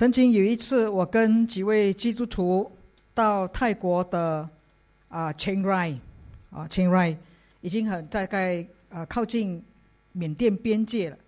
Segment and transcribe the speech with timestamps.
[0.00, 2.72] 曾经有一次，我跟几位基督徒
[3.12, 4.48] 到泰国的
[5.10, 5.98] 啊 Chiang Rai
[6.50, 7.14] 啊 Chiang Rai
[7.60, 9.62] 已经很大概呃靠近
[10.12, 11.18] 缅甸边界了，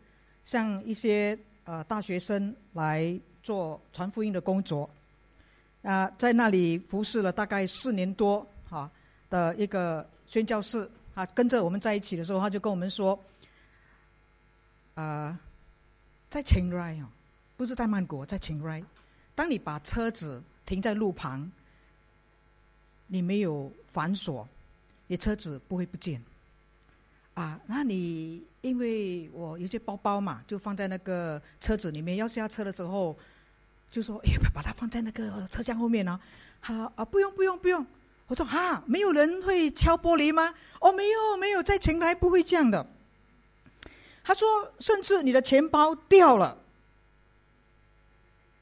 [0.46, 4.88] 像一些呃大学生来做传福音的工作
[5.82, 8.90] 啊，在那里服侍了大概四年多哈
[9.28, 13.22] 的一个宣教士啊，跟着我们在一起的时候，他就跟我们说，
[14.94, 15.38] 啊，
[16.30, 17.06] 在 Chiang Rai 哦。
[17.62, 18.82] 不是在曼谷，在清莱。
[19.36, 21.48] 当你把车子停在路旁，
[23.06, 24.48] 你没有反锁，
[25.06, 26.20] 你车子不会不见。
[27.34, 32.16] 啊，那你因为我有些包包嘛，就放在那个车子里面。
[32.16, 33.16] 要下车的时候，
[33.88, 36.18] 就说：“哎，把它放在那个车厢后面呢。”
[36.58, 37.86] 好啊，不用不用不用。
[38.26, 42.84] 我说：“啊，没有人会敲玻璃吗？”哦，没有没有，在清迈不会这样的。
[44.24, 46.58] 他说：“甚至你的钱包掉了。”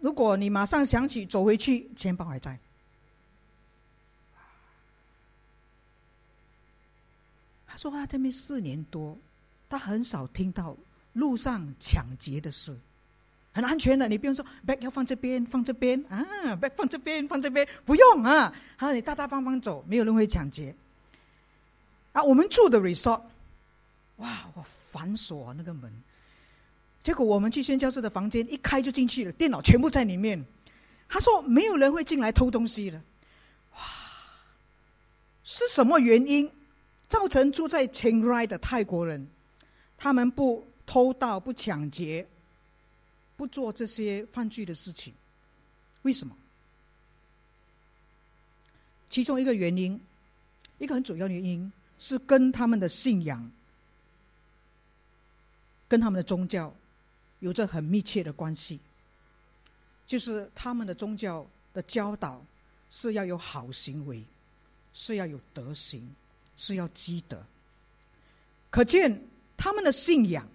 [0.01, 2.59] 如果你马上想起走回去，钱包还在。
[7.67, 9.17] 他说他这边四年多，
[9.69, 10.77] 他很少听到
[11.13, 12.77] 路上抢劫的事，
[13.53, 14.09] 很安全的。
[14.09, 16.25] 你不用说 bag 要放这边，放这边啊
[16.57, 18.53] ，bag 放这边，放这边，不用啊。
[18.77, 20.75] 他你大大方方走，没有人会抢劫。
[22.13, 23.23] 啊，我们住的 resort，
[24.17, 25.93] 哇，我反锁那个门。
[27.03, 30.45] 结果我们去宣教士的房间，一开就进去了，电脑全部在里面。
[31.09, 33.03] 他说没有人会进来偷东西的。
[33.75, 33.81] 哇，
[35.43, 36.51] 是什么原因
[37.09, 39.27] 造成住在清莱的泰国人，
[39.97, 42.27] 他们不偷盗、不抢劫、
[43.37, 45.13] 不做这些犯罪的事情？
[46.03, 46.37] 为什么？
[49.09, 49.99] 其中一个原因，
[50.79, 53.51] 一个很主要的原因是跟他们的信仰、
[55.89, 56.73] 跟他们的宗教。
[57.41, 58.79] 有着很密切的关系，
[60.07, 62.43] 就是他们的宗教的教导
[62.91, 64.23] 是要有好行为，
[64.95, 66.09] 是要有德行，
[66.57, 67.43] 是要积德。
[68.71, 70.47] 可见他们的信仰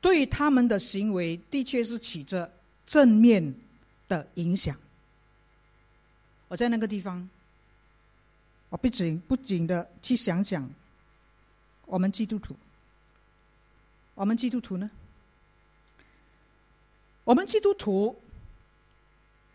[0.00, 2.50] 对他们的行为的确是起着
[2.86, 3.54] 正面
[4.08, 4.76] 的影响。
[6.48, 7.28] 我在那个地方，
[8.68, 10.70] 我不仅不仅的去想想
[11.86, 12.54] 我们基督徒，
[14.14, 14.88] 我们基督徒呢？
[17.26, 18.16] 我们基督徒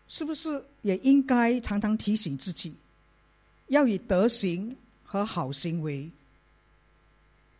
[0.06, 2.74] 是不是也应该常常提醒自己，
[3.68, 6.10] 要以德行和好行为，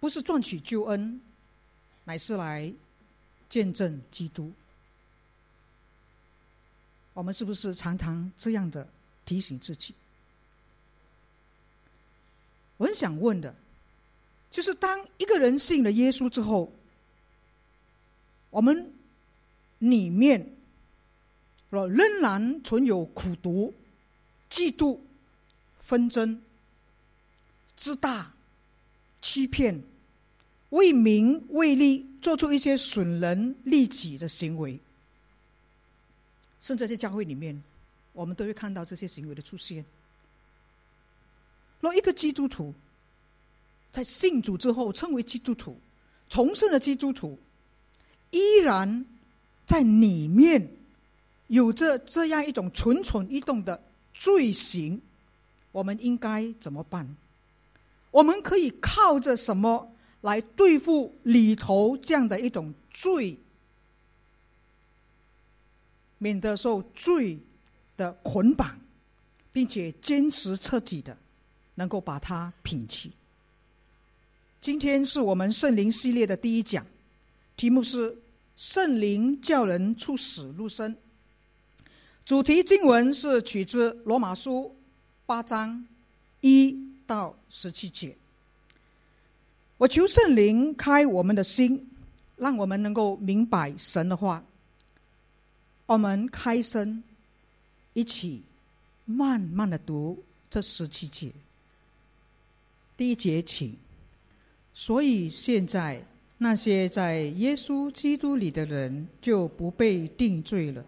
[0.00, 1.18] 不是赚取救恩，
[2.04, 2.70] 乃是来
[3.48, 4.52] 见证基督？
[7.14, 8.86] 我们是不是常常这样的
[9.24, 9.94] 提醒自己？
[12.76, 13.54] 我很想问的，
[14.50, 16.70] 就是当一个人信了耶稣之后，
[18.50, 18.92] 我们。
[19.82, 20.54] 里面，
[21.68, 23.74] 若仍然存有苦毒、
[24.48, 25.00] 嫉妒、
[25.80, 26.40] 纷争、
[27.74, 28.32] 自大、
[29.20, 29.82] 欺骗、
[30.70, 34.78] 为名为利，做出一些损人利己的行为，
[36.60, 37.60] 甚至在教会里面，
[38.12, 39.84] 我们都会看到这些行为的出现。
[41.80, 42.72] 若一个基督徒
[43.90, 45.76] 在信主之后称为基督徒，
[46.28, 47.36] 重生的基督徒，
[48.30, 49.04] 依然。
[49.64, 50.68] 在里面
[51.46, 55.00] 有着这样一种蠢蠢欲动的罪行，
[55.70, 57.16] 我们应该怎么办？
[58.10, 63.38] 我们可以靠着什么来对付里头这样的一种罪，
[66.18, 67.38] 免得受罪
[67.96, 68.78] 的捆绑，
[69.52, 71.16] 并且坚持彻底的
[71.76, 73.12] 能够把它摒弃？
[74.60, 76.84] 今天是我们圣灵系列的第一讲，
[77.56, 78.18] 题目是。
[78.56, 80.96] 圣灵叫人出死入生。
[82.24, 84.76] 主题经文是取自罗马书
[85.26, 85.84] 八章
[86.40, 88.16] 一到十七节。
[89.78, 91.90] 我求圣灵开我们的心，
[92.36, 94.44] 让我们能够明白神的话。
[95.86, 97.02] 我们开声，
[97.94, 98.42] 一起
[99.04, 101.32] 慢慢的读这十七节。
[102.96, 103.76] 第一节，请。
[104.72, 106.06] 所以现在。
[106.42, 110.84] 那些在耶稣基督里的人就不被定罪了，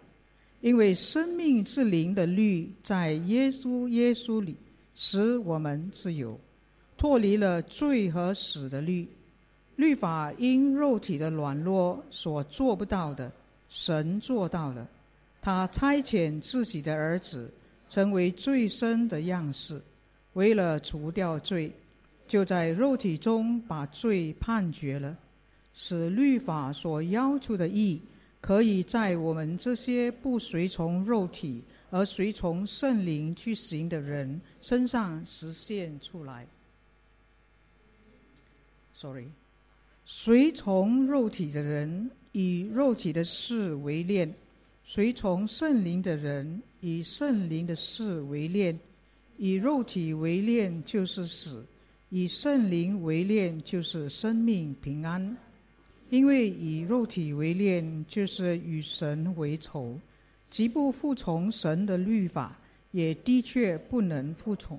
[0.60, 4.56] 因为生命之灵的律在耶稣耶稣里
[4.96, 6.36] 使我们自由，
[6.96, 9.06] 脱离了罪和死的律。
[9.76, 13.30] 律法因肉体的软弱所做不到的，
[13.68, 14.84] 神做到了。
[15.40, 17.48] 他差遣自己的儿子
[17.88, 19.80] 成为最深的样式，
[20.32, 21.70] 为了除掉罪，
[22.26, 25.16] 就在肉体中把罪判决了。
[25.74, 28.00] 使律法所要求的义
[28.40, 36.46] 可以在我们这些不随从肉体而随从圣灵去行的人身上实现出来。
[38.92, 39.26] Sorry，
[40.04, 44.32] 随从肉体的人以肉体的事为念，
[44.84, 48.78] 随从圣灵的人以圣灵的事为念。
[49.36, 51.66] 以肉体为念就是死，
[52.08, 55.36] 以圣灵为念就是生命平安。
[56.14, 59.98] 因为以肉体为念就是与神为仇，
[60.48, 62.56] 既不服从神的律法，
[62.92, 64.78] 也的确不能服从。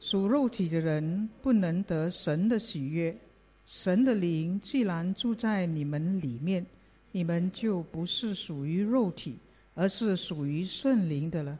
[0.00, 3.16] 属肉体的人不能得神的喜悦。
[3.64, 6.66] 神的灵既然住在你们里面，
[7.12, 9.36] 你们就不是属于肉体，
[9.76, 11.56] 而是属于圣灵的了。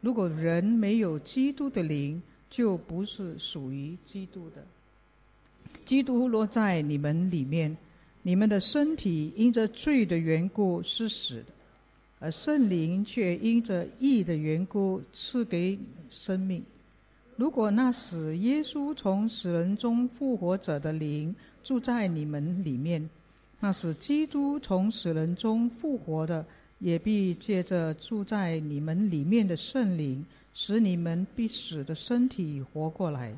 [0.00, 4.64] 如果人没有基督的灵，就不是属于基督的。
[5.84, 7.76] 基督落在你们里面，
[8.22, 11.46] 你们的身体因着罪的缘故是死的，
[12.20, 16.62] 而圣灵却因着义的缘故赐给生命。
[17.36, 23.08] 如果那使耶稣从死人中复活者的灵住在你们里面，
[23.60, 26.44] 那使基督从死人中复活的。
[26.82, 33.32] 也必借着住在你们里面的圣灵，使你们必死的身体活过来。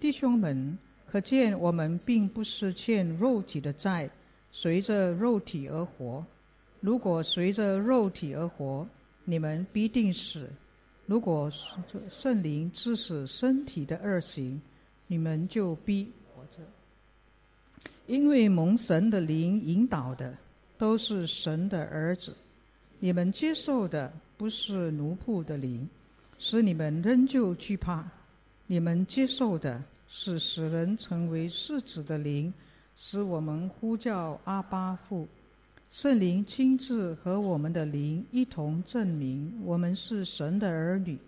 [0.00, 0.78] 弟兄们，
[1.14, 4.10] 可见我们并不是欠肉体的债，
[4.50, 6.26] 随着肉体而活。
[6.80, 8.84] 如果随着肉体而活，
[9.22, 10.40] 你们必定死；
[11.06, 11.48] 如果
[12.08, 14.60] 圣灵致使身体的恶行，
[15.06, 16.58] 你们就必活着。
[18.08, 20.36] 因为蒙神的灵引导的，
[20.76, 22.34] 都是神的儿子。
[22.98, 25.88] 你们接受的不是奴仆的灵，
[26.40, 28.02] 使你们仍旧惧怕；
[28.66, 29.80] 你们接受的
[30.16, 32.54] 是使人成为世子的灵，
[32.94, 35.26] 使我们呼叫阿巴父。
[35.90, 41.18] 圣灵亲自和我们的灵一同证明我们是神的儿女。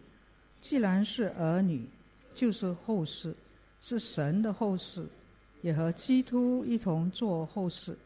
[0.61, 1.85] 既然是儿女，
[2.33, 3.35] 就是后世，
[3.81, 5.05] 是神的后世，
[5.63, 7.99] 也和基督一同做后世。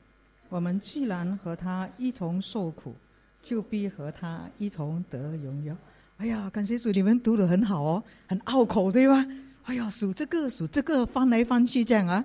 [0.48, 2.94] 我们既然和他一同受苦。
[3.42, 5.74] 就必和他一同得荣耀。
[6.18, 9.26] 哎呀，感谢主，你们读的很好哦，很拗口，对吧？
[9.70, 12.24] 哎呀，数这个数这个，翻来翻去这样啊。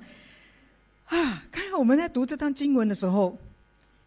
[1.05, 3.37] 啊，看看我们在读这段经文的时候，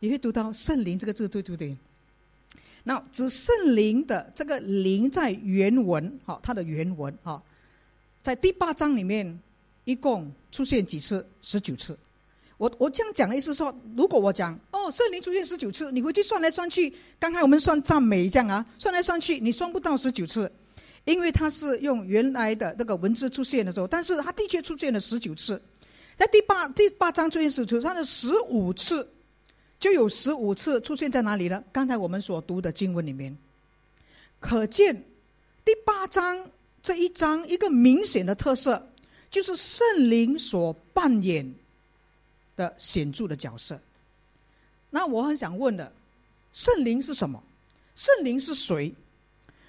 [0.00, 1.76] 也会读到“圣灵”这个字，对不对？
[2.82, 7.40] 那指圣灵的这个“灵”在原文，好，它的原文啊，
[8.25, 9.38] 在第八章里面
[9.84, 11.25] 一共出现几次？
[11.41, 11.96] 十九次。
[12.56, 20.50] 我我这样讲的意思说，如果我讲哦，圣灵出现十九次，你回去算来算去，刚才我们算赞美这样啊，算来算去你算不到十九次，
[21.08, 25.60] 因为它是用原来的那个文字出现的时候，但是它的确出现了十九次，
[26.16, 29.08] 在第八第八章出现十九，它的十五次
[29.81, 31.64] 就有十五次出现在哪里呢？
[31.72, 33.37] 刚才我们所读的经文里面，
[34.38, 34.94] 可见
[35.64, 36.50] 第八章
[36.82, 38.88] 这一章一个明显的特色，
[39.31, 41.55] 就是圣灵所扮演。
[42.58, 43.81] 的显著的角色。
[44.90, 45.93] 那我很想问的，
[46.52, 47.40] 圣灵是什么？
[47.94, 48.93] 圣灵是谁？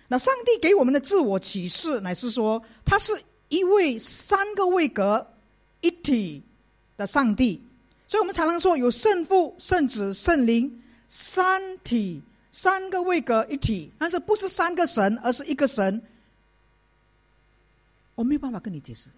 [0.10, 3.14] 那上帝给我们的自我启示，乃是说，他是
[3.48, 5.26] 一位三个位格
[5.82, 6.44] 一体
[6.98, 7.64] 的上帝。
[8.08, 12.22] 所以我们常常说，有圣父、圣子、圣灵三体，
[12.52, 16.02] 三个位格一体，但是不是三个神，而是一个神。
[18.16, 19.10] 我没有办法跟你解释，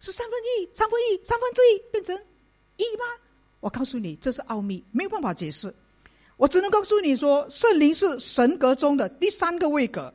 [0.00, 2.16] 是三分一、三分一、三分之一变成。
[2.78, 3.04] 一吗？
[3.60, 5.74] 我告诉你，这是奥秘，没有办法解释。
[6.38, 10.14] 我只能告诉你说，圣灵是神格中的第三个位格。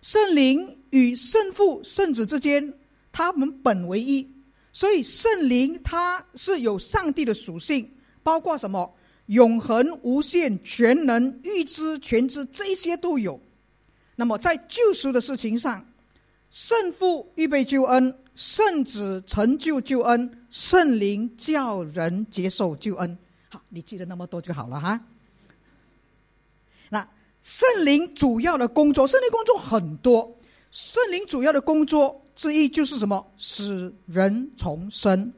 [0.00, 2.72] 圣灵与圣父、圣子之间，
[3.10, 4.30] 他们本为一，
[4.72, 7.90] 所以圣灵它是有上帝的属性，
[8.22, 8.94] 包括什么
[9.26, 13.40] 永恒、无限、全能、预知、全知，这些都有。
[14.16, 15.84] 那么在救赎的事情上，
[16.50, 18.14] 圣父预备救恩。
[18.32, 23.18] 圣子成就救恩，圣灵叫人接受救恩。
[23.50, 25.00] 好，你记得那么多就好了哈。
[26.88, 27.06] 那
[27.42, 30.36] 圣灵主要的工作，圣灵工作很多。
[30.70, 33.32] 圣灵主要的工作之一就是什么？
[33.36, 35.32] 使人重生。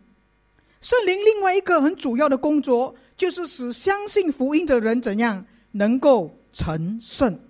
[0.82, 7.40] 圣灵另外一个很主要的工作，就是使相信福音的人怎样能够成圣。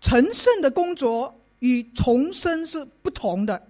[0.00, 3.68] 成圣的工作与重生是不同的。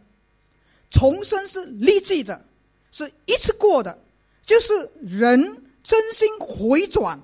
[0.90, 2.46] 重生是立即的，
[2.90, 4.02] 是一次过的，
[4.50, 7.20] 就是人真心回转，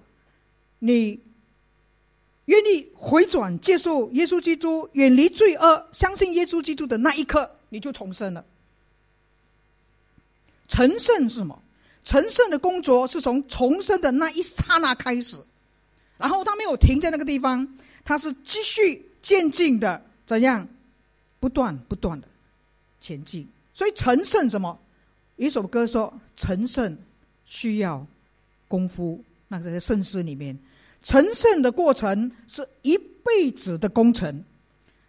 [0.78, 1.20] 你
[2.44, 8.44] 愿意回转接受耶稣基督，远离罪恶，相信耶稣基督的那一刻，你就重生了。
[10.68, 11.60] 成圣是什么？
[12.04, 15.36] 成圣的工作是从重生的那一刹那开始，
[16.18, 20.68] 然后他没有停在那个地方，他是继续渐进的怎样，
[21.40, 22.28] 不断不断的
[23.00, 23.48] 前进。
[23.74, 24.78] 所以成圣什么？
[25.34, 26.96] 一首歌说成圣
[27.46, 28.06] 需要
[28.68, 30.58] 功夫，那个在圣诗里面，
[31.02, 34.44] 成圣的过程是一辈子的工程，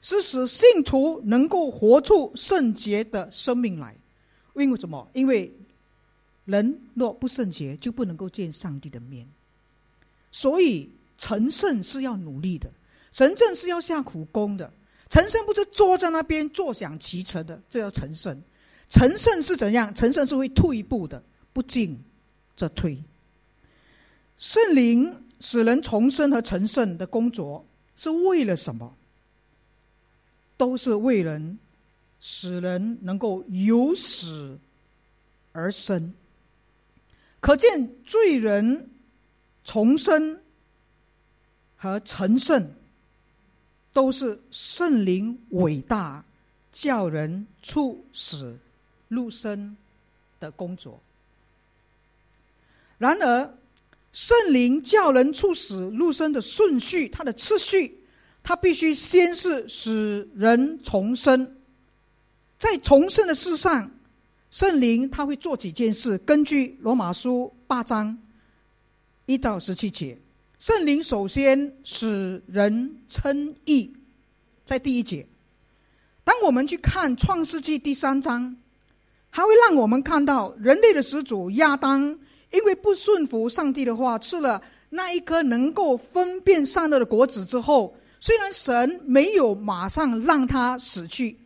[0.01, 3.93] 是使信徒能够活出圣洁的生命来。
[4.55, 5.05] 因为什么？
[5.13, 5.51] 因为。
[6.45, 9.27] 人若不圣洁，就不能够见上帝的面。
[10.31, 12.71] 所以成圣是要努力的，
[13.11, 14.71] 成圣是要下苦功的。
[15.09, 18.41] 成圣不是坐在那边坐享其成的，这叫成圣。
[18.89, 19.93] 成圣是怎样？
[19.93, 21.99] 成圣是会退一步的，不进
[22.57, 23.01] 则推。
[24.37, 28.93] 圣灵使人重生和成圣的工作是为了什么？
[30.57, 31.57] 都是为人
[32.19, 34.59] 使人能够由死
[35.51, 36.13] 而生。
[37.39, 38.89] 可见罪人
[39.63, 40.39] 重生
[41.75, 42.71] 和成圣，
[43.93, 46.25] 都是圣灵伟大
[46.71, 48.57] 叫人处死
[49.07, 49.77] 入生
[50.39, 50.99] 的工作。
[52.97, 53.57] 然而，
[54.11, 58.03] 圣灵叫人处死入生的顺序，它的次序，
[58.41, 61.57] 它必须先是使人重生，
[62.57, 63.91] 在重生的事上。
[64.49, 66.17] 圣灵他会做几件事？
[66.19, 68.17] 根据罗马书八章
[69.25, 70.17] 一到十七节，
[70.57, 73.93] 圣灵首先使人称义，
[74.63, 75.27] 在第一节。
[76.23, 78.55] 当我们去看创世纪第三章，
[79.29, 82.17] 还会让我们看到人类的始祖亚当，
[82.51, 91.37] 因为不顺服上帝的话，吃了那一颗能够分辨善恶的果子之后，虽然神没有马上让他死去，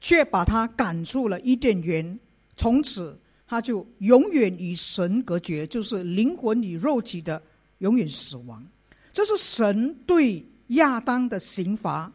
[0.00, 2.18] 却把他赶出了伊甸园。
[2.56, 7.40] 从此，他就永远与神隔绝，就是灵魂与肉体的
[7.78, 8.66] 永远死亡。
[9.12, 12.12] 这是神对亚当的刑罚，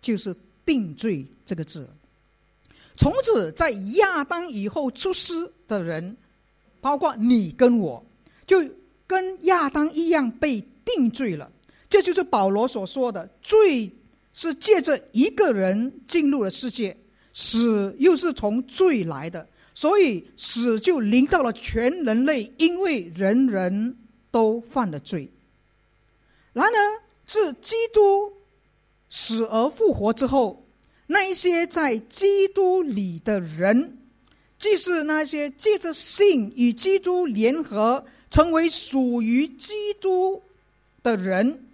[0.00, 1.88] 就是定罪这个字。
[2.96, 6.16] 从此，在亚当以后出世的人，
[6.80, 8.04] 包括你跟我，
[8.46, 8.62] 就
[9.06, 11.50] 跟亚当一样被定罪了。
[11.88, 13.90] 这就是保罗所说的：罪
[14.32, 16.96] 是借着一个人进入了世界。
[17.32, 23.96] 死又是从罪来的，所以死就临到了全人类，因为人人
[24.32, 25.30] 都犯了罪。
[26.52, 28.32] 然而，自基督
[29.08, 30.66] 死而复活之后，
[31.06, 33.98] 那一些在基督里的人，
[34.60, 40.40] 即是那些借着信与基督联合，成为属于基督
[41.02, 41.64] 的人，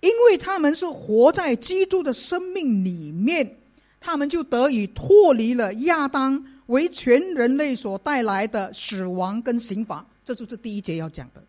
[0.00, 3.56] 因为他们是活在基督的生命里面。
[4.02, 11.44] 他们就得以脱离了亚当为全人类所带来的死亡跟刑罚，这就是第一节要讲的。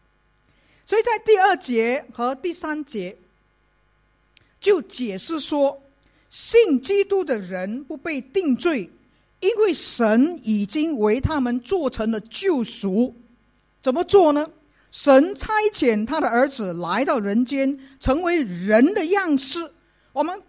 [0.85, 3.15] 所以在第二节和第三节，
[4.59, 5.81] 就解释说，
[6.29, 8.89] 信基督的人不被定罪，
[9.41, 13.13] 因为神已经为他们做成了救赎。
[13.83, 14.49] 怎么做呢？
[14.91, 19.71] 神差遣他的儿子来到人间，成为人的样式。
[20.13, 20.41] 我们。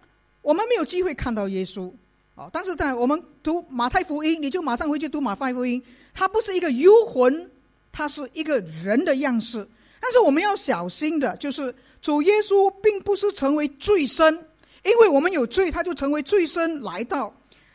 [0.43, 1.89] 我们没有机会看到耶稣，
[2.35, 2.49] 啊！
[2.51, 5.81] 但是在我们读马太福音，你就马上回去读马太福音。
[6.13, 7.49] 他不是一个幽魂，
[7.93, 9.65] 他是一个人的样式。
[10.01, 14.33] 但是我们要小心的，就是主耶稣并不是成为罪身，
[14.83, 17.33] 因为我们有罪，他就成为罪身来到。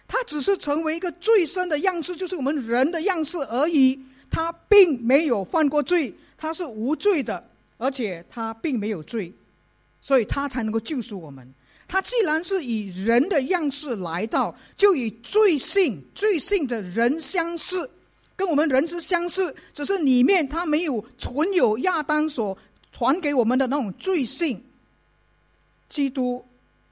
[0.08, 4.02] 他只是成为一个最深的样式，就是我们人的样式而已。
[4.30, 9.32] 他并没有犯过罪，他是无罪的，而且他并没有罪，
[10.02, 11.46] 所以他才能够救赎我们。
[11.86, 17.90] 他既然是以人的样式来到，就以罪性、罪性的人相似，
[18.36, 22.56] 跟我们人之相似，只是里面他没有存有亚当所
[22.92, 24.62] 传给我们的那种罪性。
[25.88, 26.44] 基督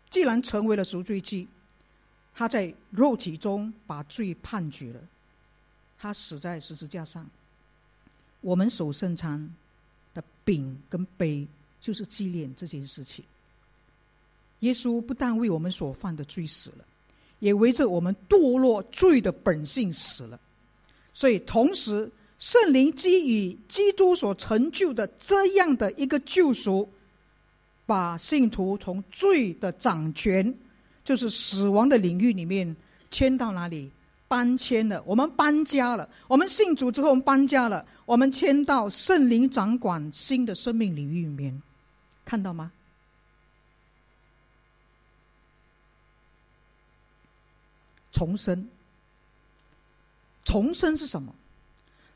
[0.09, 1.47] 既然成为了赎罪祭，
[2.39, 5.01] 他在肉体中把罪判决了，
[5.99, 7.27] 他死在十字架上。
[8.43, 9.51] 我们守圣餐
[10.13, 11.49] 的饼跟杯，
[11.81, 13.25] 就是纪念这件事情。
[14.61, 16.85] 耶稣不但为我们所犯的罪死了，
[17.39, 20.39] 也为着我们堕落罪的本性死了。
[21.15, 26.87] 所以，同时圣灵基于基督所成就的这样的一个救赎，
[27.87, 30.55] 把信徒从罪的掌权，
[31.07, 32.77] 就是死亡的领域里面
[33.11, 33.91] 迁到哪里？
[34.29, 35.01] 搬迁了。
[35.07, 36.07] 我们搬家了。
[36.27, 37.87] 我们信主之后，我们搬家了。
[38.05, 41.63] 我们迁到圣灵掌管新的生命领域里面，
[42.25, 42.73] 看到吗？
[48.11, 48.69] 重生，
[50.45, 51.33] 重生是什么？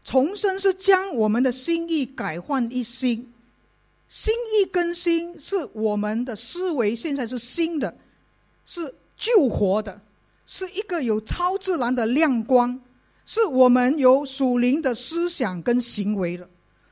[0.03, 3.33] 重生是将我们的心意改换一新，
[4.09, 7.97] 心意更新是我们的思维现在是新的，
[8.65, 10.01] 是救活的，
[10.47, 12.81] 是一个有超自然的亮光，
[13.27, 16.49] 是我们有属灵的思想跟行为的。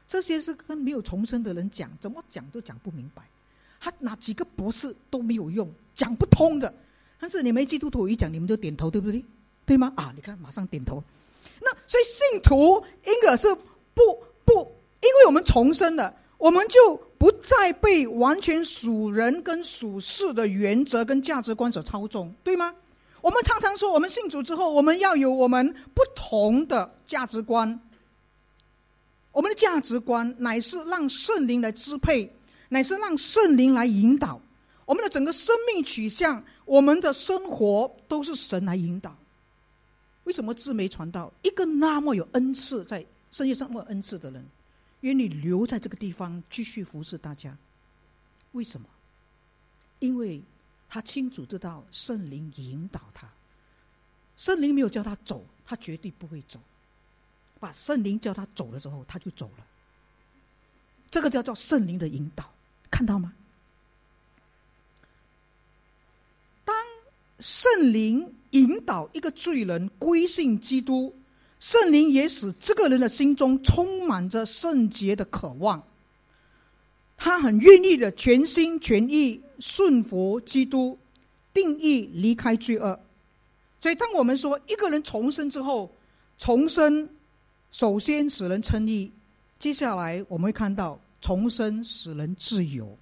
[0.06, 3.22] 这些是跟没有重生的人讲，怎么讲都讲不明白。
[3.80, 6.72] 他哪几个博士都没有用，讲不通的。
[7.20, 9.24] 但是你们基督徒一讲，你们就点头，对不对？
[9.66, 9.92] 对吗？
[9.96, 11.02] 啊，你看，马上点头。
[11.60, 13.54] 那所以信徒应该是
[13.92, 14.02] 不
[14.44, 14.54] 不，
[15.02, 22.74] 因为我们重生了，我们就不再被完全属人跟属事的原则跟价值观所操纵，对吗？
[23.20, 27.80] 我们常常说，我们信主之后，我们要有我们不同的价值观。
[29.32, 32.32] 我们的价值观乃是让圣灵来支配，
[32.68, 34.40] 乃是让圣灵来引导
[34.84, 39.16] 我们的整个生命取向，我们的生活都是神来引导。
[40.24, 44.46] 为什么自媒传道一个那么有恩赐在圣界上那么恩赐的人，
[45.00, 47.56] 愿你留在这个地方继续服侍大家？
[48.52, 48.88] 为什么？
[49.98, 50.42] 因为
[50.88, 53.28] 他清楚知道圣灵引导他，
[54.36, 56.60] 圣灵没有叫他走，他绝对不会走。
[57.60, 59.66] 把圣灵叫他走了之后，他就走了。
[61.10, 62.52] 这个叫做圣灵的引导，
[62.90, 63.34] 看到吗？
[66.64, 66.74] 当
[67.40, 68.34] 圣灵。
[68.52, 71.14] 引导一个罪人归信基督，
[71.60, 75.82] 圣灵也使这个人的心中充满着圣洁的渴望。
[77.16, 80.96] 他很愿意的全心全意顺服基督，
[81.52, 83.00] 定义离开罪恶。
[83.80, 85.92] 所以，当我们说一个人重生之后，
[86.38, 87.08] 重生
[87.72, 89.10] 首先使人称义，
[89.58, 92.96] 接下来我们会看到重生使人自由。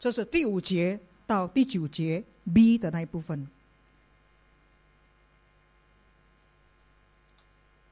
[0.00, 2.24] 这是第五节到第九节
[2.54, 3.46] B 的那一部分。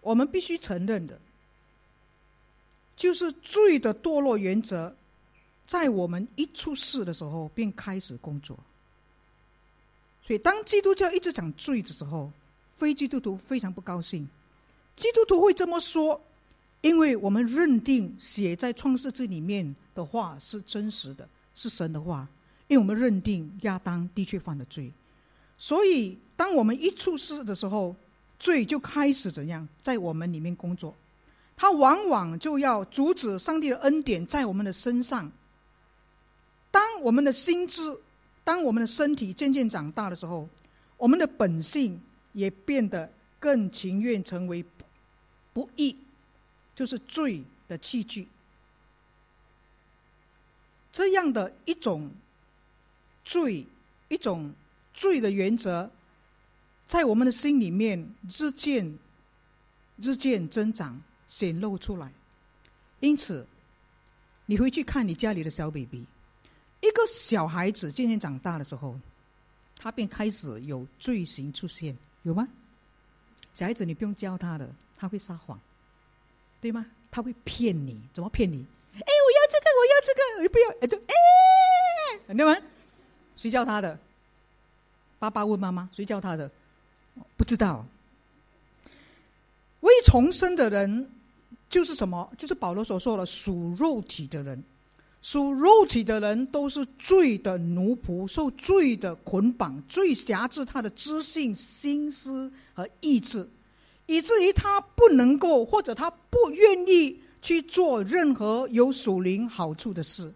[0.03, 1.17] 我们必须承认的，
[2.97, 4.93] 就是罪的堕落原则，
[5.65, 8.59] 在我们一出世的时候便开始工作。
[10.27, 12.33] 所以，当基督教一直讲罪的时候，
[12.79, 14.29] 非基督徒非常不高兴。
[14.97, 16.21] 基督徒会这么说，
[16.81, 22.27] 因为我们认定写在创世纪里面的话是真实的，是神的话。
[22.67, 24.93] 因为我们认定亚当的确犯了罪，
[25.59, 27.95] 所以当我们一出世的时候。
[28.43, 30.93] 罪就开始怎样在我们里面工作，
[31.57, 35.31] 他往往就要阻止上帝的恩典在我们的身上。
[36.69, 37.97] 当我们的心智、
[38.43, 40.49] 当我们的身体渐渐长大的时候，
[40.97, 42.01] 我们的本性
[42.33, 44.65] 也变得更情愿成为
[45.53, 45.97] 不义，
[46.75, 48.27] 就是罪的器具。
[50.91, 52.11] 这样的一种
[53.25, 53.65] 罪，
[54.09, 54.53] 一种
[54.93, 55.89] 罪的原则。
[56.93, 58.99] 在我们的心里面日渐、
[59.97, 62.13] 日渐增长、显露出来。
[63.01, 63.47] 因此，
[64.45, 66.05] 你回去看你家里的小 baby，
[66.83, 68.95] 一个小孩子渐渐长大的时候，
[69.75, 72.47] 他便开始有罪行出现，有吗？
[73.55, 75.59] 小孩子你不用教他的，他会撒谎，
[76.61, 76.85] 对吗？
[77.11, 78.67] 他会骗你，怎么骗你？
[78.93, 80.99] 哎，我要这个，我要这个，我不要，哎，就
[82.29, 82.55] 哎，对吗？
[83.35, 83.99] 谁教他的？
[85.19, 86.51] 爸爸问妈妈，谁教他的？
[87.37, 87.85] 不知道，
[89.81, 91.11] 未重生的人
[91.69, 92.31] 就是什么？
[92.39, 94.63] 就是保罗所说的属肉体的人。
[95.21, 103.49] 属肉体的人都是罪的奴仆，受罪的捆绑，最辖制他的知性、心思和意志，
[104.07, 110.33] 以至于他不能够或者他不愿意去做任何有属灵好处的事。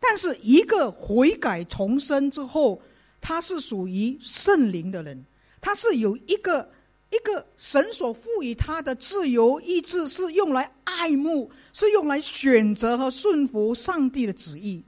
[0.00, 2.80] 但是一个悔改重生之后，
[3.20, 5.22] 他是属于圣灵的人。
[5.64, 6.70] 他是有一个
[7.10, 14.84] 一个神所赋予他的自由意志，是用来爱慕，是用来选择和顺服上帝的旨意。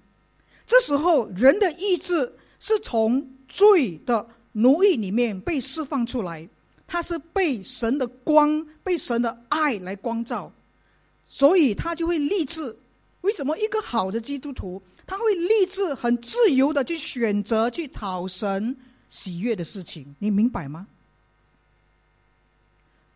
[0.66, 6.46] 这时候，人的意志是从罪的奴役里面被释放出来，
[6.86, 10.52] 他是被神的光、被神的爱来光照，
[11.26, 12.78] 所以他就会立志。
[13.22, 18.76] 为什么一个好的基督徒他会立志很自由的去选择去讨神？
[19.08, 20.86] 喜悦的事情，你明白吗？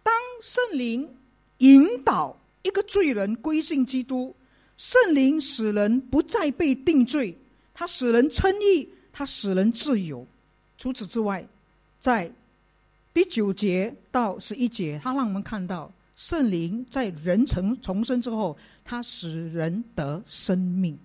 [0.02, 1.16] 当圣灵
[1.58, 4.34] 引导一个罪人归信基督，
[4.76, 7.36] 圣灵使人不再被定罪，
[7.74, 10.26] 他使人称义，他使人自由。
[10.78, 11.46] 除此之外，
[11.98, 12.32] 在
[13.12, 20.98] 第九节到十一节，他让我们看到圣灵在人成重生之后，他使人得生命。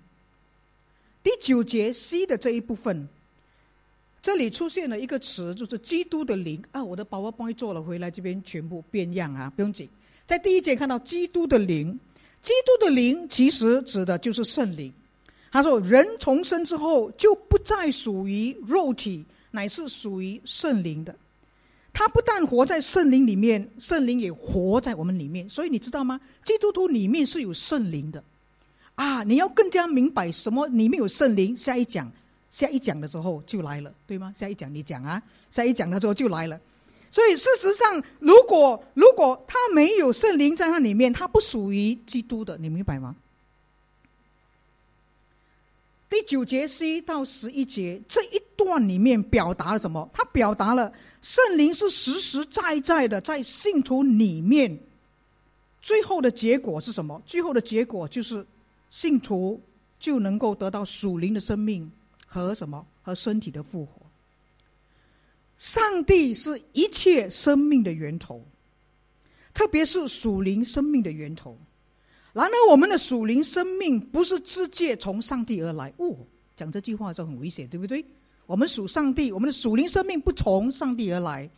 [1.24, 3.10] 第九节 C 的这一部分。
[4.26, 6.84] 这里出现了一个词，就是基督的灵啊！
[6.84, 9.88] 我的宝宝帮你做了，回来这边全部变样啊，不用紧。
[10.26, 12.00] 在第一节看到基督的灵，
[12.42, 14.92] 基督的灵其实指的就是圣灵。
[15.52, 21.16] 他说：“人重生之后，就不再属于肉体，乃是属于圣灵的。
[21.94, 25.48] 他不但活在圣灵里面，圣灵也活在我们里面。
[25.48, 26.20] 所以你知道吗？
[26.44, 28.24] 基督徒里面是有圣灵的。
[28.96, 31.56] 啊，你要更加明白什么里面有圣灵。
[31.56, 32.12] 下一讲。”
[32.56, 34.32] 下一讲的时候就来了，对吗？
[34.34, 36.58] 下一讲你讲啊，下一讲的时候就来了。
[37.12, 43.14] 所以事实上，如果如果他没有圣灵在那里面，他不属于基督的，你明白吗？
[46.10, 50.10] 第九节 C 到十一节这一段里面表达了什么？
[50.14, 54.80] 他表达了圣灵是实实在在的在信徒里面，
[55.82, 57.22] 最后的结果是什么？
[57.26, 58.48] 最后的结果就是
[58.90, 59.62] 信徒
[60.00, 61.92] 就能够得到属灵的生命。
[62.44, 62.86] 和什么？
[63.02, 64.02] 和身体的复活。
[65.58, 68.44] 上帝是一切生命的源头，
[69.54, 71.58] 特别是属灵生命的源头。
[72.34, 75.94] 然而，我们的属灵生命不是直接从上帝而来。
[75.98, 76.14] 哦，
[76.58, 78.04] 讲这句话就很危险，对不对？
[78.46, 81.50] 我们属上帝，我们的属灵生命不从上帝而来。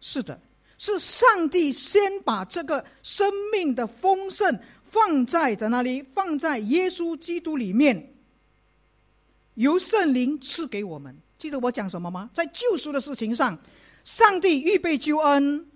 [0.00, 0.40] 是的，
[0.76, 6.02] 是上帝先把这个生命的丰盛放在在哪里？
[6.02, 8.12] 放在耶稣基督里面。
[9.56, 12.30] 由圣灵赐给我们，记得我讲什么吗？
[12.32, 13.58] 在救赎的事情上，
[14.04, 15.66] 上帝预备救恩，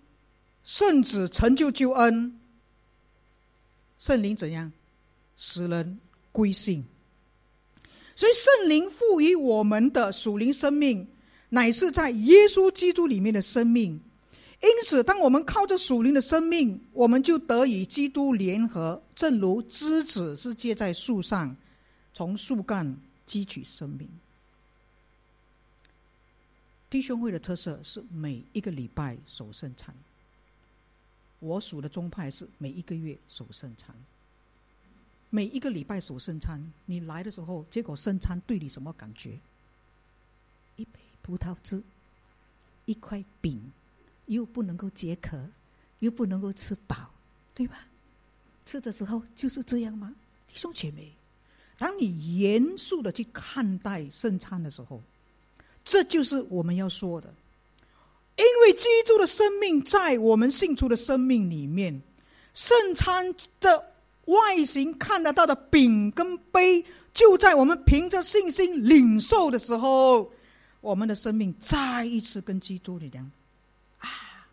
[0.62, 2.38] 圣子成就救恩，
[3.98, 4.70] 圣灵怎样
[5.36, 5.98] 使人
[6.30, 6.84] 归信？
[8.14, 11.08] 所以圣灵赋予我们的属灵生命，
[11.48, 13.98] 乃是在耶稣基督里面的生命。
[14.62, 21.56] 因此，当我们靠着属灵的生命，我们就得与基督联合，正如枝子是接在树上，
[22.12, 22.94] 从树干。
[23.30, 24.10] 汲取生命，
[26.90, 29.94] 弟兄会的特色是每一个礼拜守圣餐。
[31.38, 33.94] 我属的宗派是每一个月守圣餐。
[35.28, 39.38] 每一个礼拜守圣餐，你来的时候，结果圣餐对你什么感觉？
[40.74, 41.80] 一杯葡萄汁，
[42.84, 43.70] 一块饼，
[44.26, 45.48] 又不能够解渴，
[46.00, 47.14] 又不能够吃饱，
[47.54, 47.86] 对吧？
[48.66, 50.16] 吃的时候就是这样吗？
[50.48, 51.12] 弟兄姐妹。
[51.80, 55.02] 当你严肃的去看待圣餐的时候，
[55.82, 57.32] 这就是我们要说的。
[58.36, 62.02] 因为基督的生命在我们信徒的生命里面，
[62.52, 63.94] 圣餐的
[64.26, 70.30] 外形看得到的饼跟杯，就在我们凭着信心领受的时候，
[70.82, 73.30] 我们的生命再一次跟基督一样
[74.00, 74.46] 啊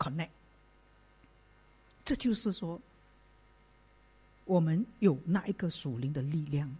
[0.00, 0.30] ，connect。
[2.04, 2.80] 这就是说。
[4.52, 6.70] 我们有那一个属灵的力量。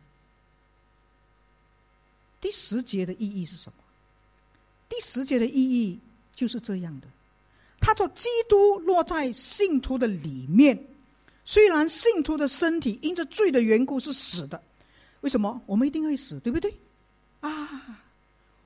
[2.38, 3.78] 第十节的意义是什么？
[4.90, 5.98] 第十节的意义
[6.34, 7.06] 就是这样的：
[7.80, 10.84] 他说，基督落在信徒的里面，
[11.46, 14.62] 虽然信徒的身体因着罪的缘故是死的，
[15.22, 15.58] 为什么？
[15.64, 16.76] 我们一定会死，对不对？
[17.40, 18.04] 啊！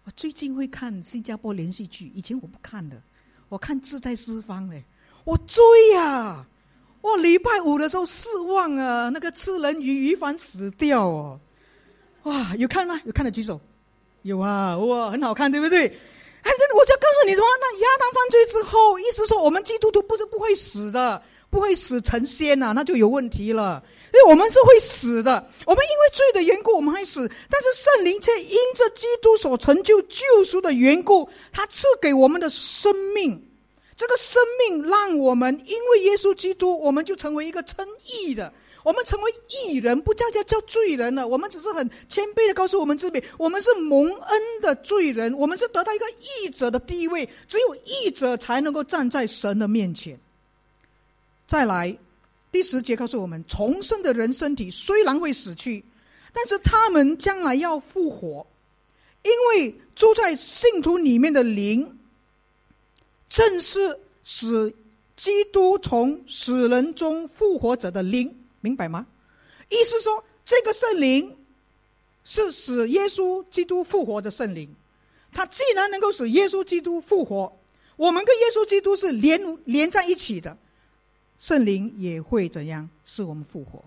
[0.02, 3.00] 我最近会看新加坡连续剧，以前我不看的，
[3.48, 4.82] 我看《志在四方》嘞，
[5.22, 5.62] 我追
[5.94, 6.44] 呀！
[7.06, 7.16] 我！
[7.18, 11.38] 礼拜五的时候失望啊，那个吃人鱼鱼凡死掉哦。
[12.24, 13.00] 哇，有看吗？
[13.04, 13.60] 有看的举手。
[14.22, 15.86] 有啊，哇，很好看，对不对？
[15.86, 17.46] 哎，我就告诉你什么？
[17.60, 23.82] 那亚当犯罪之后，意思说我们基督徒不是不会死的，不会死成仙呐，那就有问题了。
[24.06, 33.42] 因为我们是会死的，我们因为罪的缘故我们会死，但是圣灵却因着基督所成就救赎的缘故，他赐给我们的生命。
[33.96, 38.52] 这个生命让我们因为耶稣基督，我们就成为一个称义的，
[38.84, 41.26] 我们成为义人，不叫叫叫罪人了。
[41.26, 50.20] 我们只是很谦卑的告诉我们自己，我们是蒙恩的罪人，我们是得到一个义者的地位，只有义者才能够站在神的面前。
[51.46, 51.96] 再来，
[52.52, 55.82] 第十节告诉我们，重生的人身体虽然会死去，
[56.34, 58.46] 但是他们将来要复活，
[59.22, 61.95] 因为住在信徒里面的灵。
[63.28, 64.72] 正是使
[65.16, 69.06] 基督从死人中复活者的灵，明白吗？
[69.68, 71.36] 意思说，这个圣灵
[72.24, 74.68] 是使耶稣基督复活的圣灵。
[75.32, 77.52] 他既然能够使耶稣基督复活，
[77.96, 80.56] 我们跟耶稣基督是连连在一起的，
[81.38, 83.82] 圣灵也会怎样使我们复活？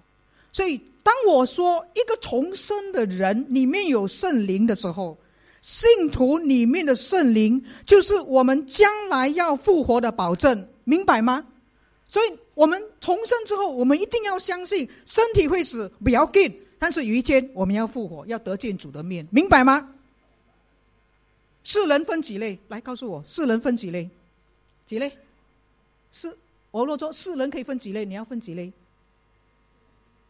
[0.52, 5.18] 所以，当我说一个重生的人里面有圣灵的时候，
[5.62, 11.46] 信徒里面的圣灵，就是我们将来要复活的保证，明白吗？
[12.08, 16.60] 所以，我们重生之后，我们一定要相信身体会死，不要紧。
[16.80, 19.94] 但是有一天我们要复活，要得见主的面，明白吗？
[21.64, 22.58] 世人分几类？
[22.70, 24.10] 来告诉我，世人分几类？
[24.86, 25.12] 几类？
[26.12, 26.36] 是
[26.72, 28.72] 我若说世人可以分几类，你要分几类？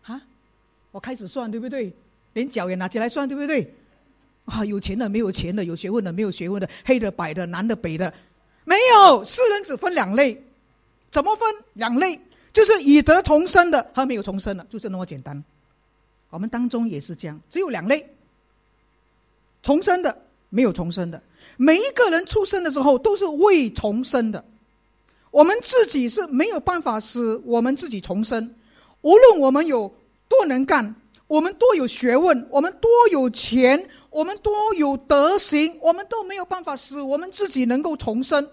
[0.04, 0.22] 啊？
[0.92, 1.94] 我开始算，对不对？
[2.34, 3.74] 连脚也拿起来算，对不对？
[4.50, 8.14] 啊，有钱的，没有钱的，有学问的，没有学问的，黑的、白的，南的、北的，
[8.66, 9.24] 没有。
[9.24, 10.44] 世人只分两类，
[11.10, 11.48] 怎么分？
[11.74, 12.20] 两类
[12.52, 15.42] 就是以德重生的和没有重生的，就是那么简单。
[16.30, 18.08] 我们当中也是这样，只有两类：
[19.64, 21.22] 重生的，没有重生的。
[21.58, 24.44] 每一个人出生的时候都是未重生的，
[25.32, 28.56] 我们自己是没有办法使我们自己重生。
[29.02, 29.94] 无论我们有
[30.28, 30.96] 多能干，
[31.28, 38.50] 我们多有学问，我们多有钱，我们多有德行，我们都没有办法使我们自己能够重生。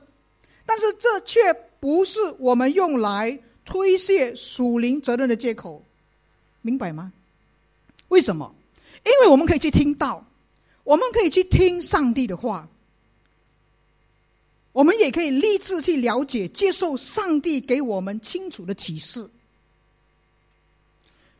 [0.64, 5.83] 但是这却不是我们用来推卸属灵责任的借口，
[6.62, 7.12] 明白吗？
[8.09, 8.55] 为什么？
[9.05, 10.25] 因为我们可以去听到，
[10.85, 12.69] 我们可以去听上帝的话。
[14.73, 19.27] 我们也可以立志去了解、接受上帝给我们清楚的启示。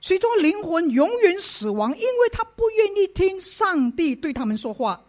[0.07, 5.03] 许多灵魂永远死亡，因为他不愿意听上帝对他们说话，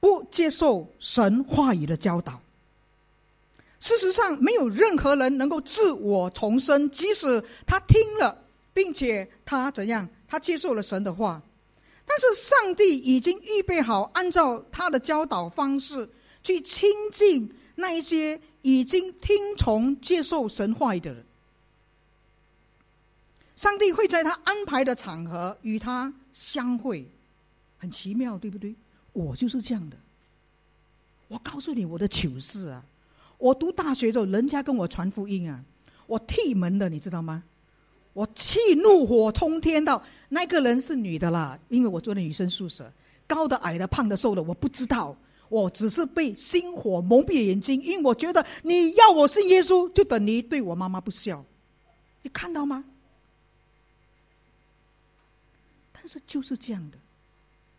[0.00, 2.40] 不接受神话语的教导。
[3.80, 11.42] 事实上，没有任何人能够自我重生，即使他听了，并且他怎样，他接受了神的话。
[12.06, 16.08] 但是上帝已经预备好，按照他的教导方式
[16.42, 21.25] 去亲近那一些已经听从、接受神话语的人。
[23.56, 27.08] 上帝会在他安排的场合与他相会，
[27.78, 28.74] 很奇妙，对不对？
[29.12, 29.96] 我就是这样的。
[31.26, 32.84] 我告诉你我的糗事啊！
[33.38, 35.64] 我读大学的时候，人家跟我传福音啊，
[36.06, 37.42] 我替门的，你知道吗？
[38.12, 40.02] 我气怒火冲天到。
[40.28, 42.92] 那个人是女的啦，因为我住在女生宿舍，
[43.26, 45.16] 高的、矮的、胖的、瘦的，我不知道，
[45.48, 51.44] 我只是被心火蒙蔽眼睛，因为我觉得你要我信耶稣，就等于对我妈妈不孝，
[52.22, 52.84] 你看到吗？
[56.06, 56.96] 但是就是这样的，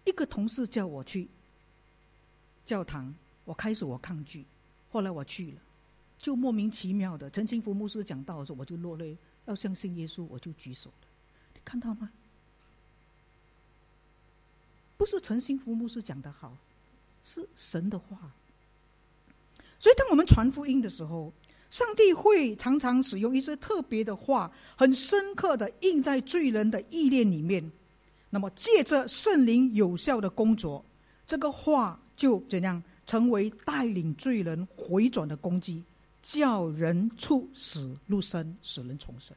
[0.04, 1.30] 一个同事叫我去
[2.66, 4.44] 教堂，我开始我抗拒，
[4.92, 5.62] 后来我去了，
[6.20, 11.08] 就莫名其妙的，陈清福牧师讲道的时候，我就落泪，要相信耶稣，我就举手了，
[11.54, 12.12] 你看到吗？
[14.98, 16.58] 不是诚心福牧师讲的好，
[17.24, 18.34] 是神的话。
[19.80, 21.32] 所以，当我们传福音的时候，
[21.70, 27.72] 上帝会常常使用一些特别的话，很深刻的印在罪人的意念里面。
[28.30, 30.84] 那么，借着圣灵有效的工作，
[31.26, 35.84] 这个话就怎样成为带领罪人回转的攻击，
[36.22, 39.36] 叫人处死入生，使人重生。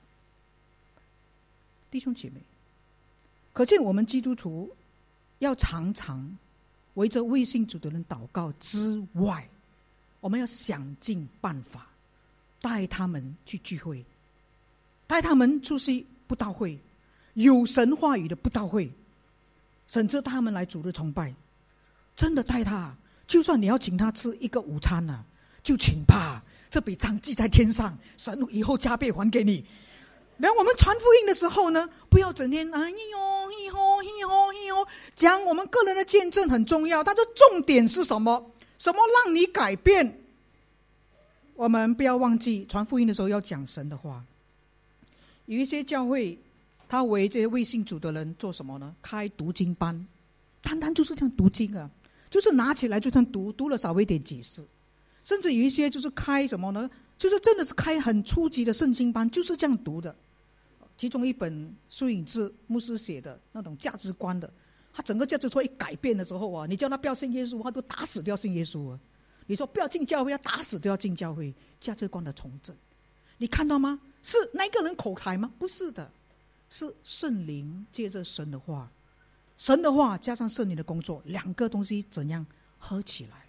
[1.90, 2.40] 弟兄姐妹，
[3.52, 4.70] 可见我们基督徒。
[5.40, 6.36] 要常常
[6.96, 9.48] 围着未信主的人祷告之外，
[10.20, 11.88] 我们要想尽办法
[12.60, 14.04] 带他们去聚会，
[15.06, 16.78] 带他们出席不道会，
[17.34, 18.90] 有神话语的不到会，
[19.86, 21.34] 甚至他们来主日崇拜，
[22.14, 22.94] 真的带他，
[23.26, 25.24] 就算你要请他吃一个午餐呢，
[25.62, 29.64] 就请吧，这笔账记在天上，神以后加倍还给你。
[30.38, 33.30] 然后我们传福音的时候呢，不要整天哎呦。
[33.50, 38.50] 嘿吼嘿吼嘿吼，讲我们个人的见证很重要，但是重点是什么？
[38.78, 40.18] 什么让你改变？
[41.54, 44.24] 我们不要忘记传福音的时候要讲神的话。
[45.46, 46.38] 有一些教会，
[46.90, 48.96] 他为这些未信主的人做什么呢？
[49.00, 50.08] 开读经班，
[50.60, 51.88] 单单就是这样读经啊，
[52.28, 54.60] 就是拿起来就算读，读了稍微点解释。
[55.22, 56.90] 甚至有一些就是开什么呢？
[57.16, 60.12] 就是真的是开很初级的圣经班，就是这样读的。
[60.96, 64.52] 其中一本苏影志牧师写的那种价值观的，
[64.92, 68.98] 他整个价值观一改变的时候啊，你叫他不要信耶稣，他都打死都要信耶稣啊！
[69.46, 72.74] 你说不要进教会，要打死都要进教会，价值观的重整，
[73.38, 74.00] 你看到吗？
[74.22, 75.52] 是那个人口才吗？
[75.56, 76.10] 不是的，
[76.70, 78.90] 是圣灵借着神的话，
[79.58, 82.46] 神的话加上圣灵的工作，两个东西怎样
[82.78, 83.44] 合起来？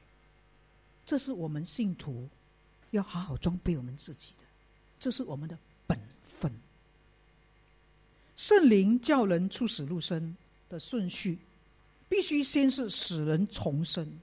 [1.05, 2.27] 这是我们信徒
[2.91, 4.45] 要好好装备我们自己的，
[4.99, 5.57] 这是我们的
[5.87, 6.51] 本分。
[8.35, 10.35] 圣灵叫人出死入生
[10.67, 11.37] 的顺序，
[12.09, 14.19] 必须先是使人重生，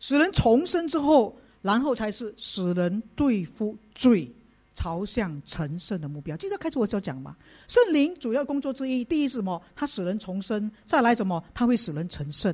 [0.00, 4.32] 使人重生之后，然后才是使人对付罪，
[4.74, 6.36] 朝向成圣的目标。
[6.36, 7.36] 记得开始我所讲嘛，
[7.68, 9.62] 圣灵主要工作之一，第一是什么？
[9.74, 11.42] 它使人重生，再来什么？
[11.54, 12.52] 它会使人成圣。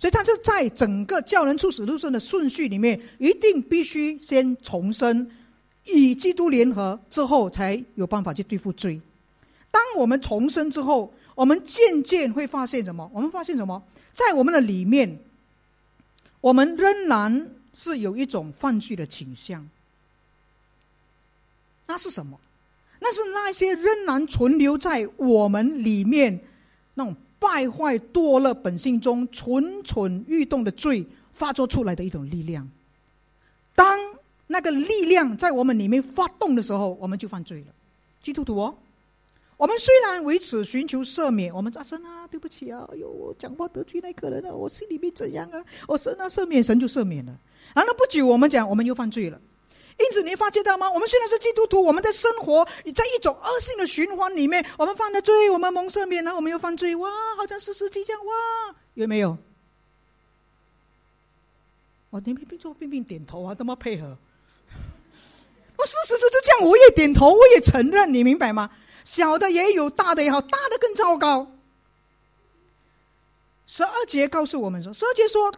[0.00, 5.28] 所以，它是在整个叫人出死入生的顺序里面，一定必须先重生，
[5.86, 9.00] 与基督联合之后，才有办法去对付罪。
[9.70, 13.10] 当我们重生之后，我们渐渐会发现什么？
[13.12, 13.82] 我们发现什么？
[14.12, 15.18] 在我们的里面，
[16.40, 19.68] 我们仍然是有一种犯罪的倾向。
[21.88, 22.38] 那是什么？
[23.00, 26.40] 那是那些仍然存留在我们里面
[26.94, 32.68] 那种败坏堕落本性中蠢蠢欲动的罪发作出来的一种力量。
[33.74, 33.96] 当
[34.48, 37.66] 那个力量在我们里面发动的时候，我们就犯罪了。
[38.20, 38.74] 基督徒哦，
[39.56, 45.64] 我们虽然为此寻求赦免，我们说神啊，对不起啊，哎呦，我讲话得罪那个人了，我心里面怎样啊？
[45.86, 47.38] 我神啊，赦免，神就赦免了。
[47.74, 49.40] 然后不久，我们讲，我们又犯罪了。
[50.00, 50.88] 因此，你发觉到吗？
[50.88, 54.64] 我们虽然是基督徒，我们的生活在一种恶性的循环里面。
[54.78, 56.94] 我们犯了罪，我们蒙赦免，然后我们又犯罪。
[56.94, 58.32] 哇，好像是实际这样哇，
[58.94, 59.36] 有没有？
[62.10, 64.16] 我你并做并并点头啊，这么配合。
[65.76, 68.70] 我事实是就这样，我也点头，我也承认，你明白吗？
[69.04, 71.50] 小的也有，大的也好，大的更糟糕。
[73.66, 75.52] 十二节告诉我们说，十二节说。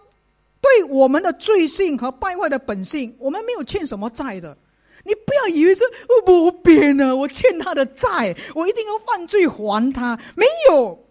[0.60, 4.56] 对我们的罪性和败坏的本性，我们没有欠什么债的。
[5.04, 5.82] 你不要以为是
[6.26, 10.18] 我编了，我欠他的债，我一定要犯罪还他。
[10.36, 11.06] 没有，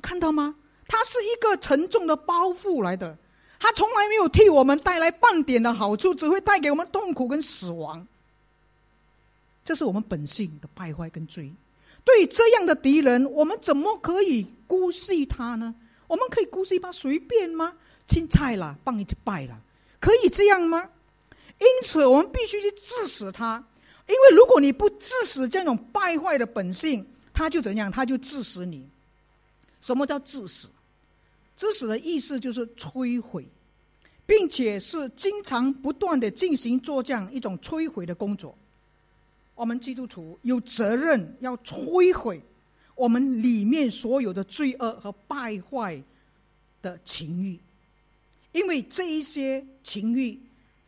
[0.00, 0.56] 看到吗？
[0.88, 3.16] 他是一个沉重的包袱来的，
[3.58, 8.06] 他从来没有替我们带来半点的好处，只会带给我们痛苦跟死亡。
[9.62, 11.52] 这是我们本性的败坏跟罪。
[12.02, 15.74] 对这样的敌人，我们怎么可以姑息他呢？
[16.08, 17.74] 我们可以姑息他随便吗？
[18.10, 19.62] 青菜了，帮你去拜了，
[20.00, 20.90] 可以这样吗？
[21.58, 23.64] 因此，我们必须去致死他，
[24.08, 27.88] 因为如果你不致死这种败坏的本性，他就怎样？
[27.92, 28.88] 他就致死你。
[29.80, 30.68] 什么叫致死？
[31.56, 33.46] 致死的意思就是摧毁，
[34.26, 38.56] 并且是经常不断的进行做这样一种摧毁的工作。
[39.54, 42.42] 我们基督徒有责任要摧毁
[42.94, 46.02] 我们里面所有的罪恶和败坏
[46.80, 47.60] 的情欲。
[48.52, 50.38] 因为这一些情欲、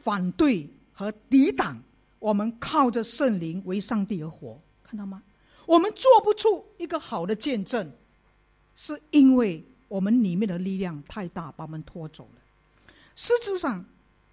[0.01, 1.81] 反对和抵挡，
[2.18, 5.22] 我们靠着圣灵为上帝而活，看到吗？
[5.66, 7.90] 我们做不出一个好的见证，
[8.75, 12.42] 是因为我们里面的力量太大，把我们拖走了。
[13.14, 13.85] 实质上，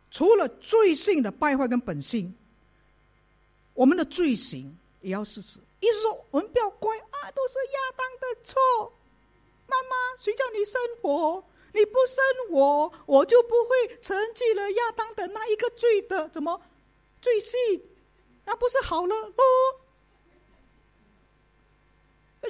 [0.09, 2.33] 除了罪性的败坏跟本性，
[3.73, 5.59] 我们的罪行也要事实。
[5.79, 8.91] 意思说，我们不要怪啊，都是亚当的错。
[9.67, 11.43] 妈妈，谁叫你生活？
[11.73, 16.59] 你不生我，我就不会承继了亚当的那一个罪的怎么
[17.21, 17.57] 罪性？
[18.45, 19.33] 那不是好了哦？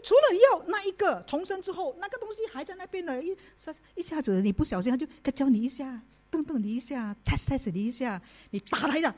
[0.04, 3.22] 除了要那一个重生之后，那个东西还在那边呢。
[3.22, 6.00] 一下一下子你不小心，他就教你一下，
[6.32, 9.14] 瞪瞪你一下，test test 你一下，你打他一下，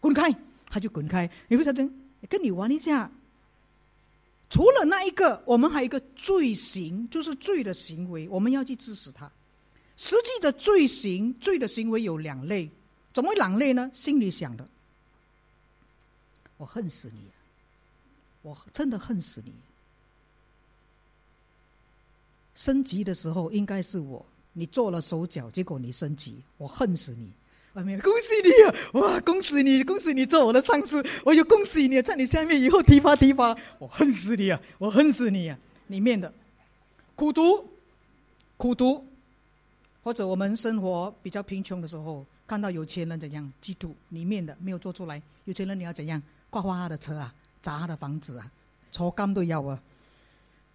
[0.00, 0.34] 滚开，
[0.70, 1.28] 他就滚开。
[1.48, 3.10] 你不小心跟你玩一下。
[4.48, 9.30] 除了那一个，我们还有一个罪行，就是罪的行为，我们要去致死他。
[9.96, 12.68] 实际的罪行、罪的行为有两类，
[13.12, 13.90] 怎么会两类呢？
[13.94, 14.66] 心里想的，
[16.56, 17.20] 我恨死你，
[18.42, 19.52] 我真的恨死你。
[22.54, 27.30] 升级的时候应该是我，你做了手脚，结果你升级，我恨死你。
[27.74, 28.74] 外面恭喜你啊！
[29.00, 34.60] 哇，恭喜你，恭喜你做我的上司，我就恭喜你，在你下面以后提拔提拔，我恨死你啊！
[34.76, 35.58] 我恨死你啊！
[35.86, 36.32] 里面的
[37.16, 37.66] 苦读，
[38.56, 39.06] 苦读。
[40.02, 48.50] 或者我们生活比较贫穷的时候，看到有钱人怎样嫉妒里面的没有做出来，有钱人你要怎样刮花他的车啊，砸他的房子啊，
[48.90, 49.80] 抽干都要啊。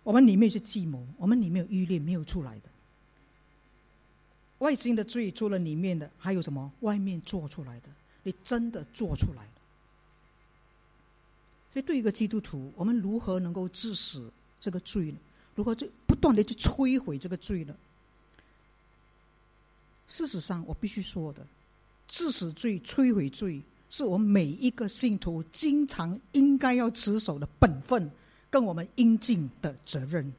[0.04, 2.70] 我们里面是计谋，我们里面有欲念没有出来的。
[4.60, 6.72] 外心的罪除了里面的，还有什么？
[6.80, 7.90] 外面做出来的，
[8.24, 9.52] 你真的做出来了。
[11.74, 15.18] 所以，对一个基督徒，我们如何能够致死这个罪呢？
[15.54, 17.76] 如何就不断的去摧毁这个罪呢？
[20.08, 21.46] 事实上，我必须说的，
[22.08, 28.10] 致死罪、摧毁罪，是我们每一个信徒经常应该要持守的本分，
[28.50, 30.34] 跟我们应尽的责任。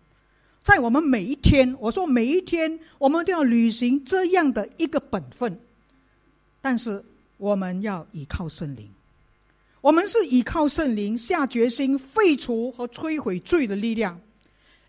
[0.62, 5.60] 在我们每一天，我说每一天，我们都要履行这样的一个本分。
[6.60, 7.04] 但是，
[7.36, 8.90] 我们要依靠圣灵，
[9.80, 14.20] 我们是依靠圣灵下决心废除和摧毁罪的力量，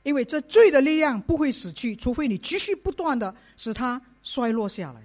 [0.03, 4.01] 因为这罪的力量不会死去，除非你继续不断的使它。
[4.24, 5.01] 衰落下来。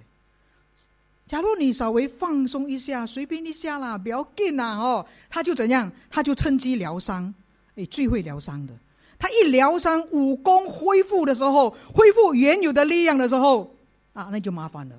[1.27, 5.91] 假如你稍微放松一下，随便一下啦，不要紧啦哦，他就怎样？
[6.09, 7.33] 他就趁机疗伤。
[7.75, 8.73] 哎，最会疗伤的，
[9.17, 13.75] 他一疗伤，武功恢复的时候，恢复原有的力量的时候，
[14.13, 14.95] 啊，那就麻烦了。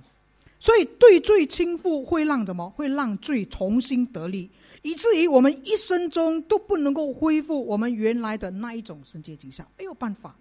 [0.59, 2.69] 所以对罪倾覆会让什么？
[2.71, 4.51] 会让罪重新得力，
[4.83, 10.35] 以至于我们一生中都不能够恢复我们原来的那一种神界景象，没有办法。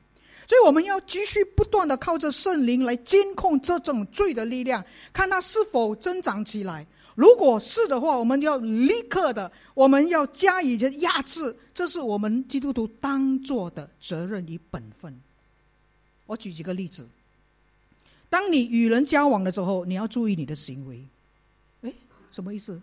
[0.48, 6.86] 所以我们要继续不断的靠着圣灵来监控这种罪的力量，看它是否增长起来，
[7.16, 15.20] 如果是的话，我们要立刻的，我们要加以的压制，这是我们基督徒当做的责任与本分。
[16.28, 17.08] 我举几个例子：
[18.30, 21.04] 当你与人交往的时候，你要注意你的行为。
[21.82, 21.94] 哎，
[22.32, 22.80] 什么意思？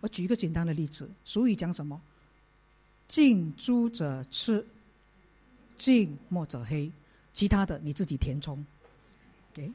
[0.00, 2.00] 我举一个简单的例子，俗语讲什么
[3.06, 4.66] ？“近朱者赤，
[5.78, 6.90] 近墨者黑。”
[7.34, 8.64] 其他的你自己填充。
[9.52, 9.70] 给，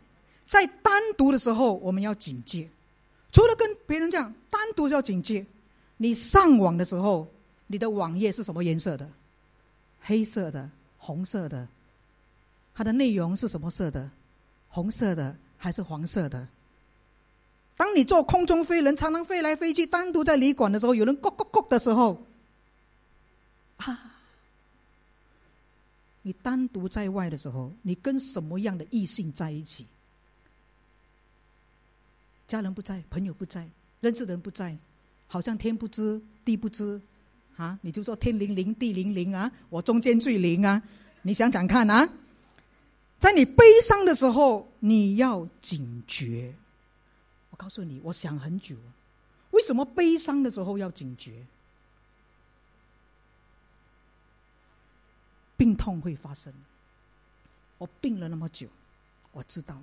[0.48, 2.68] 在单独的时候，我们要警戒。
[3.32, 5.46] 除了跟别人讲，单独要警戒。
[5.98, 7.28] 你上网的时候，
[7.68, 9.08] 你的网页是什么颜色的？
[10.02, 11.68] 黑色的、红色的。
[12.74, 14.10] 它的内容是什么色的？
[14.70, 16.48] 红色的还是黄色的？
[17.76, 22.26] 当你做空中飞人，常常飞来飞去，单独在旅馆的时候，有人咕咕咕的时候，
[23.78, 24.19] 啊！
[26.30, 29.88] 你单独在外的时候，你跟什么样的异性在一起？
[32.48, 33.68] 家人不在，朋友不在，
[34.00, 34.78] 认识的人不在，
[35.26, 37.02] 好像天不知地不知，
[37.58, 37.80] 啊！
[37.82, 40.80] 你就说天灵灵地灵灵啊，我中间最灵啊！
[41.24, 42.08] 你想想看啊，
[43.18, 46.54] 在你悲伤的时候，你要警觉。
[47.50, 48.76] 我告诉你，我想很久，
[49.50, 51.44] 为什么悲伤的时候要警觉？
[55.60, 56.54] 病痛会发生，
[57.78, 58.66] 我病了那么久，
[59.34, 59.78] 我知道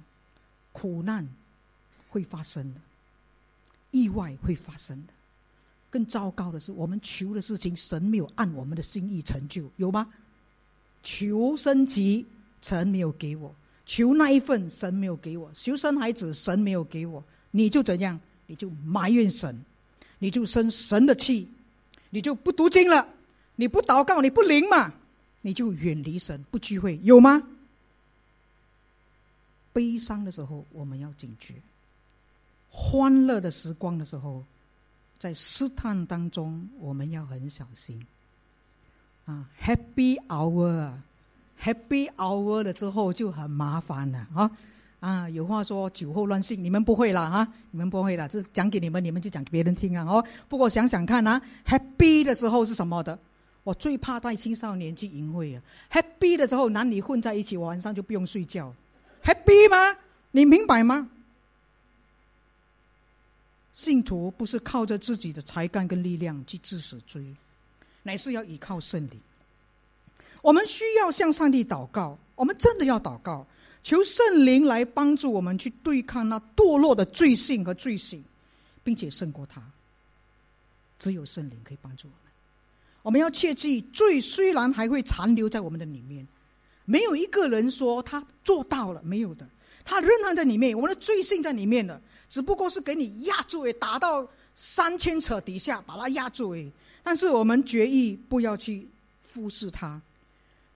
[0.73, 1.29] 苦难
[2.09, 2.81] 会发生的，
[3.91, 5.13] 意外会发生的。
[5.91, 10.11] 更糟糕的是，我们求的事情，神没有按我们的心意成就，有吗？
[11.03, 12.25] 求升级，
[12.63, 13.55] 神没有给我；
[13.85, 17.23] 求那一份，神没有给我；求生孩子，神没有给我。
[17.51, 18.19] 你就怎样？
[18.47, 19.63] 你就埋怨神，
[20.21, 21.47] 你就生神的气，
[22.09, 23.07] 你就不读经了，
[23.57, 24.95] 你不祷告，你不灵嘛？
[25.47, 27.41] 你就远离神，不聚会，有吗？
[29.73, 31.55] 悲伤的时候，我们要警觉；
[32.69, 34.43] 欢乐的时光的时候，
[35.21, 38.05] 在试探当中，我们要很小心。
[39.25, 44.51] 啊，Happy hour，Happy hour 了之后就很麻烦了啊！
[44.99, 47.47] 啊，有话说酒后乱性，你们不会了啊！
[47.71, 50.05] 你们不会了，这讲给你们，你们就讲给别人听啊！
[50.05, 53.17] 哦，不过想想看啊，Happy 的时候是什么的？
[53.67, 58.73] 我最怕带青少年去淫秽啊！Happy 的时候，男女混在一起，晚上就不用睡觉。
[59.25, 59.99] Happy 吗？
[60.31, 61.11] 你明白吗？
[63.75, 67.27] 信徒不是靠着自己的才干跟力量去致死追，
[68.05, 69.21] 乃是要依靠圣灵。
[70.43, 73.45] 我们需要向上帝祷告，我们真的要祷告，
[73.83, 78.23] 求圣灵来帮助我们去对抗那堕落的罪性和罪行，
[78.85, 79.61] 并且胜过他。
[81.01, 82.26] 只有圣灵可以帮助我。
[83.07, 86.27] 我们要切记，罪虽然还会残留在我们的里面，
[86.87, 89.49] 没有一个人说他做到了，没有的，
[89.85, 90.77] 他仍然在里面。
[90.77, 96.57] 我们的罪性在里面的，只不过是给你压住，打到三千尺底下把它压住。
[97.05, 98.89] 但是我们决意不要去
[99.33, 100.03] 忽视它，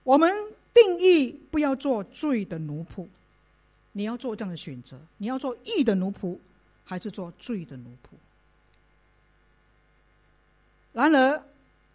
[0.03, 0.33] 我们
[0.73, 3.05] 定义不要做罪的奴仆。
[3.91, 6.37] 你要做这样的选择，你要做义的奴仆，
[6.85, 8.15] 还是做罪的奴仆？
[10.93, 11.43] 然而。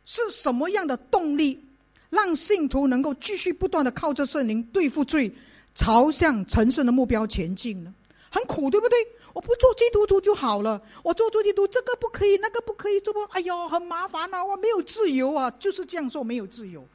[0.06, 1.62] 是什么样的动力，
[2.08, 5.30] 让信徒能够继续不断的靠着圣灵对付罪，
[5.74, 7.92] 朝向成圣的目标前进呢？
[8.30, 8.96] 很苦，对不对？
[9.32, 14.42] 我不做基督徒就好了，我做做基督徒这个不可以，那个不可以，这不，哎呦，很麻烦啊！
[14.42, 16.86] 我没有自由啊，就是这样说，没有自由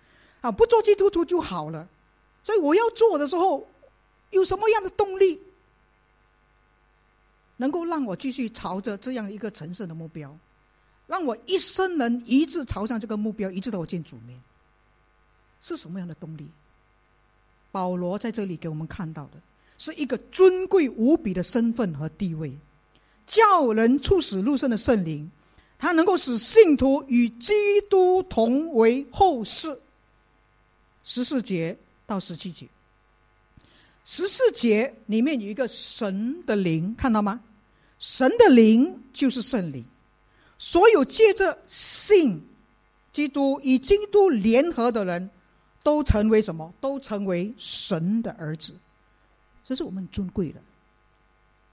[0.41, 0.51] 啊！
[0.51, 1.87] 不做基督徒就好了，
[2.43, 3.67] 所以我要做的时候，
[4.31, 5.39] 有什么样的动力，
[7.57, 10.35] 能够让我继续朝着这样一个成圣的目标？
[11.11, 14.39] 让我一生能一直朝向这个目标，一直到我见主面，
[15.61, 16.47] 是什么样的动力？
[17.69, 19.31] 保罗在这里给我们看到的
[19.77, 22.53] 是一个尊贵无比的身份和地位，
[23.27, 25.29] 叫人促使入圣的圣灵，
[25.77, 27.53] 他能够使信徒与基
[27.89, 29.77] 督同为后世。
[31.03, 32.65] 十四节到十七节，
[34.05, 37.41] 十四节里面有一个神的灵，看到吗？
[37.99, 39.83] 神的灵就是圣灵。
[40.61, 42.39] 所有借着信
[43.11, 45.27] 基督与基督联合的人，
[45.81, 46.71] 都成为什么？
[46.79, 48.75] 都成为神的儿子。
[49.65, 50.61] 这是我们尊贵的。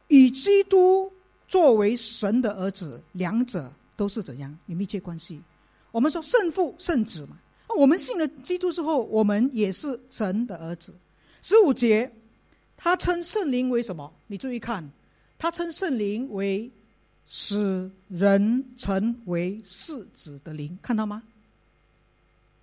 [0.07, 1.12] 与基督
[1.47, 5.39] 作为神的儿子，两者都是怎样有密切关系？
[5.91, 7.36] 我们说圣父圣子嘛。
[7.76, 10.95] 我们信了基督之后，我们也是神的儿子。
[11.43, 12.11] 十五节，
[12.74, 14.11] 他称圣灵为什么？
[14.28, 14.91] 你注意看，
[15.36, 16.70] 他称圣灵为。
[17.28, 21.22] 使人成为世子的灵，看到吗？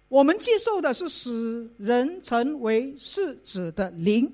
[0.07, 4.31] 我们接受的是使人成为世子的灵，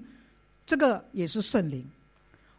[0.66, 1.86] 这个也是圣灵。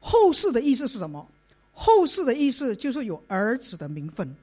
[0.00, 1.26] 后世的意思是什么？
[1.72, 4.36] 后世的意思就是有儿子的名分。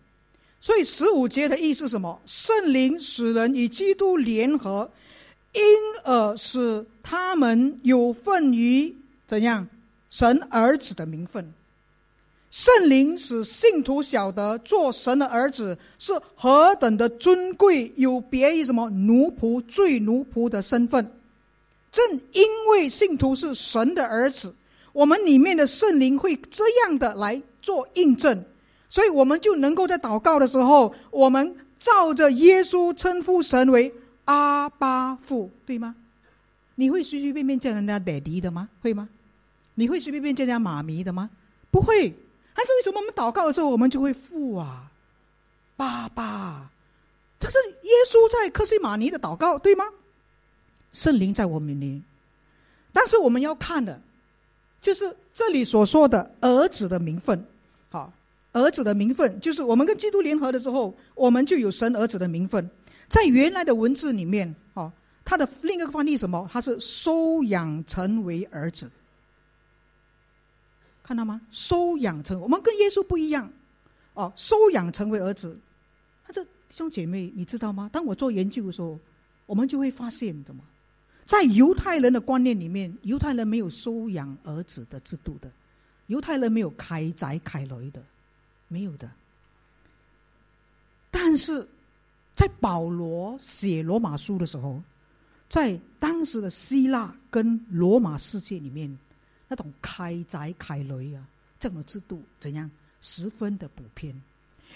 [0.60, 2.20] 所以十五节的意思是什么？
[2.26, 4.90] 圣灵使人与基督联合，
[5.54, 5.62] 因
[6.04, 8.96] 而使他们有份于
[9.28, 9.68] 怎样
[10.10, 11.54] 神儿子的名分。
[12.50, 21.12] 圣灵使信徒晓得做神的儿子是何等的尊贵，有别于什么奴仆、最奴仆的身份。
[21.92, 24.56] 正因为信徒是神的儿子，
[24.94, 28.44] 我们里面的圣灵会这样的来做印证，
[28.90, 33.94] 所以我们就能够在祷告的时候，我们照着耶稣称呼神为
[34.26, 35.96] 阿巴父，对吗？
[36.76, 38.70] 你会随随便便叫人家爹地的吗？
[38.82, 39.08] 会吗？
[39.76, 41.30] 你会随便便叫人家妈咪的吗？
[41.70, 42.14] 不会。
[42.54, 44.92] 还是为什么我们祷告的时候，我们就会父啊，
[45.78, 46.70] 爸爸？
[47.40, 49.86] 这是耶稣在克西马尼的祷告，对吗？
[50.92, 52.02] 圣灵在我们里，
[52.92, 54.02] 但是我们要看的，
[54.82, 57.46] 就是这里所说的儿子的名分。
[57.90, 58.12] 好，
[58.52, 62.70] 儿子的名分，就是我们跟基督联合的时候，我们就有神儿子的名分。
[63.08, 64.92] 在原来的文字里面，哦，
[65.24, 66.50] 它的另一个翻译什么？
[66.52, 68.92] 它是收养成为儿子。
[71.10, 71.42] 看到吗？
[71.50, 73.52] 收养成我们跟耶稣不一样，
[74.14, 75.60] 哦，收养成为儿子。
[76.24, 77.90] 他这弟兄姐妹，你知道吗？
[77.92, 79.00] 当我做研究的时候，
[79.48, 80.64] 我们就会发现，什么？
[81.26, 85.52] 在犹太人的观念里面，犹太人没有收养儿子的制度的，
[86.06, 88.00] 犹太人没有开宅开雷的，
[88.68, 89.10] 没有的。
[91.10, 91.68] 但是
[92.36, 94.80] 在保罗写罗马书的时候，
[95.50, 98.96] 在当时的希腊跟罗马世界里面。
[99.50, 101.26] 那种开宅开雷啊，
[101.60, 102.70] 这样的制度怎样
[103.02, 104.14] 十分的普遍？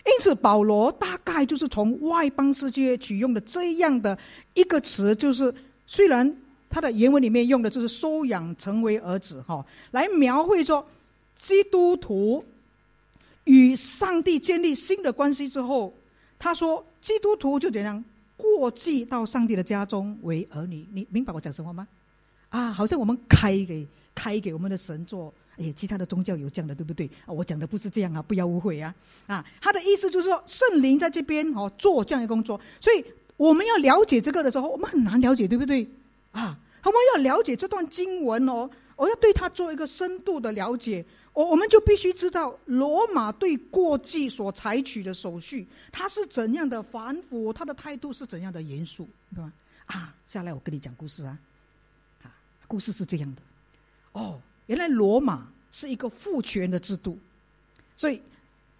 [0.05, 4.17] 因此，保罗大概就是从外邦世界取用的这样的
[4.55, 5.53] 一个词，就是
[5.87, 6.35] 虽然
[6.69, 10.85] 他的原文里面用的就是收养成为儿子哈，来描绘说
[11.37, 12.43] 基督徒
[13.45, 15.93] 与上帝建立新的关系之后，
[16.39, 18.03] 他说基督徒就怎样
[18.35, 20.85] 过继到上帝的家中为儿女。
[20.91, 21.87] 你明白我讲什么吗？
[22.49, 23.87] 啊，好像我们开给。
[24.15, 27.09] 开给我们的神做，哎，其他的宗教有这样的，对不对？
[27.25, 28.93] 啊，我讲的不是这样啊，不要误会啊！
[29.27, 33.03] 啊，他的意思就是说，圣灵在这边哦做这样的工作，所以
[33.37, 35.87] 我们要了解这个的时候，我们很难了解，对不对？
[36.31, 41.03] 啊，我们要了解这段经文哦，我要对他做一个深度的了解，
[41.33, 49.51] 我我们就必须知道罗马对过继所采取的手续，他是怎样的反腐，他的态度是怎样的严肃，对吧？
[49.85, 51.37] 啊，下来我跟你讲故事啊，
[52.23, 52.31] 啊，
[52.67, 53.41] 故事是这样的。
[54.13, 57.17] 哦，原来罗马是一个父权的制度，
[57.97, 58.21] 所以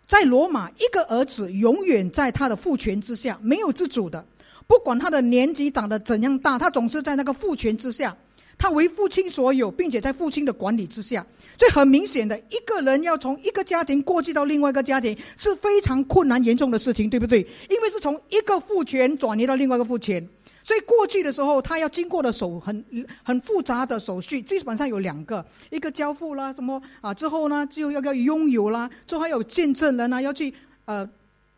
[0.07, 4.23] 在罗马，一个儿子永远在他的父权之下，没有自主的。
[4.65, 8.15] 不管他的年纪长得怎样大，他总是在那个父权之下，
[8.57, 11.25] 他为父亲所有，并且在父亲的管理之下。
[11.57, 17.41] 所以很明显的，一个人要从一个家庭过继到另外一个家庭，是非常困难严重的事情，对不对？
[17.69, 20.27] 因为是从一个父权转移到另外一个父权。
[20.63, 22.85] 所以过去的时候，他要经过的手很
[23.21, 27.13] 很复杂的手续，基本上有两个：一个交付啦，什么啊？
[27.13, 30.53] 之后呢，就要要拥有啦，之后还有见证人啊，要去
[30.85, 31.07] 呃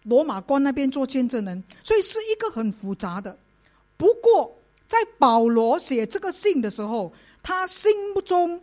[0.05, 3.37] 罗马关那边做见证人，所以是一个很复杂的。
[3.95, 8.59] 不过，在保罗写这个信的时候，他心目中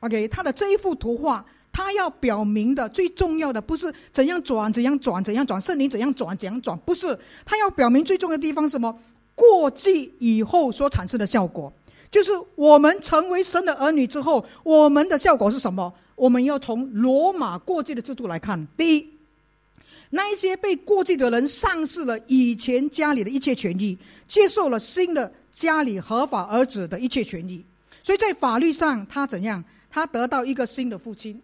[0.00, 8.98] ，OK，他的这一幅图画，他要表明的最重要的不是怎样转、怎样转、怎样转，圣灵怎样转、怎样转，不是他要表明最重要的地方是什么？
[9.36, 11.72] 过继以后所产生的效果，
[12.10, 15.94] 就是我们成为神的儿女之后，我们的效果是什么？
[16.16, 18.66] 我们要从罗马过继的制度来看。
[18.76, 19.10] 第一，
[20.10, 27.62] 那一些被过继的人丧失了以前家里的一切权益，接受了新的家里合法儿子的一切权益，
[28.02, 29.62] 所以在法律上他怎样？
[29.90, 31.40] 他得到一个新的父亲，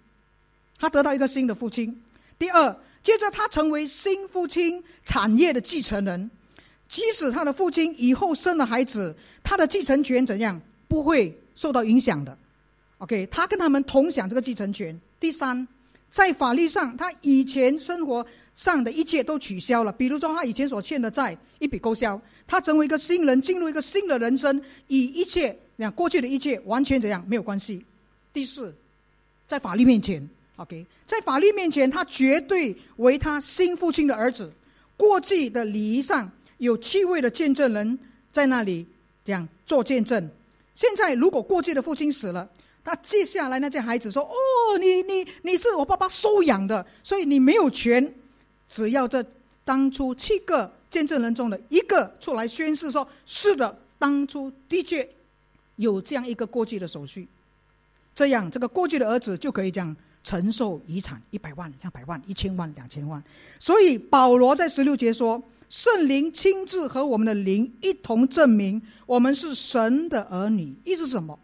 [0.79, 2.03] 他得到一个新的父亲。
[2.39, 6.31] 第二，接着他成为新父亲产业的继承人。
[6.93, 12.37] 即使他的父亲以后生了孩子，他的继承权怎样不会受到影响的
[12.99, 15.01] ？OK，他跟他们同享这个继承权。
[15.19, 15.67] 第三，
[16.11, 27.83] 在法律上，他以前生活上的一切都取消了，比如说他以前所欠的债一笔勾销，他成为一个新人，进入一个新的人生，以一切那过去的一切完全怎样没有关系。
[28.35, 28.75] 第四，
[29.47, 34.53] 在法律面前，OK，在法律面前，他绝对为他新父亲的儿子。
[34.95, 36.31] 过继的礼仪上。
[36.63, 37.99] 有七位的见证人
[38.31, 38.87] 在那里
[39.25, 40.31] 这样做见证。
[40.75, 42.49] 现在如果过去的父亲死了，
[42.85, 48.15] 他接下来那些孩子说：“哦，你你你是我爸爸收养的，所以你没有权。
[48.69, 49.25] 只要这
[49.65, 55.07] 当初七个见证人中的一个出来宣誓说：是的，当初的确
[55.77, 57.27] 有这样一个过继的手续，
[58.15, 63.21] 这样这个过继的儿子就可以这样承受遗产一百万、两百万、一千万、两千万。
[63.59, 65.43] 所以保罗在十六节说
[65.73, 71.39] ：“圣灵亲自和我们的灵一同证明，我们是神的儿女。”意思是什么？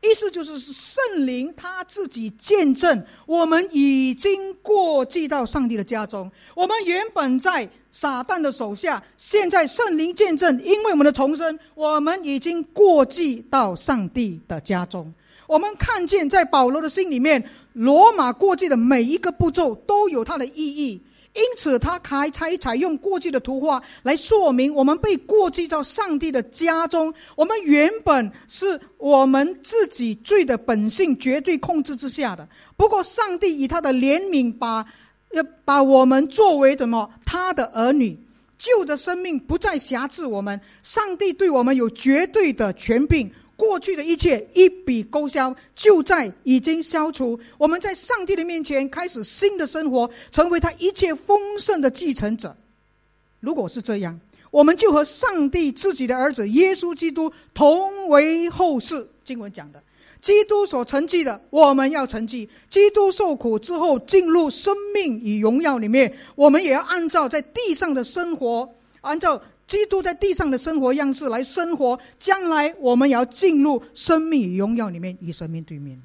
[0.00, 6.30] 意思就是圣灵他自己见证，我们已经过继到上帝的家中。
[6.54, 15.12] 我们原本在撒旦的手下，现在圣灵见证，因为我们的重生，我们已经过继到上帝的家中。
[15.48, 21.00] 我们看见在保罗的心里面，罗马过继的每一个步骤都有它的意义。
[21.32, 27.14] 因此，他还采采用过去的图画来说明，我们被过继到上帝的家中。
[27.36, 32.48] 我们原本是我们自己罪的本性绝对控制之下的。
[32.76, 34.84] 不过，上帝以他的怜悯，把
[35.30, 37.08] 要把我们作为什么？
[37.24, 38.18] 他的儿女，
[38.58, 40.60] 旧的生命不再辖制我们。
[40.82, 43.30] 上帝对我们有绝对的权柄。
[43.60, 47.38] 过去的一切一笔勾销，就在已经消除。
[47.58, 52.56] 我们在上帝的面前开始新的生活，成为他一切丰盛的继承者。
[53.40, 54.18] 如果是这样，
[54.50, 59.06] 我们就和上帝自己的儿子耶稣基督同为后世。
[59.22, 59.82] 经文讲的，
[60.22, 62.48] 基督所承继的，我们要承继。
[62.70, 69.42] 基督受苦之后进入生命与荣耀里面，我们也要按照在地上的生活，按照。
[69.70, 75.96] 基督在地上的生活样式来生活，将来我们要进入生命与荣耀里面与神面对面。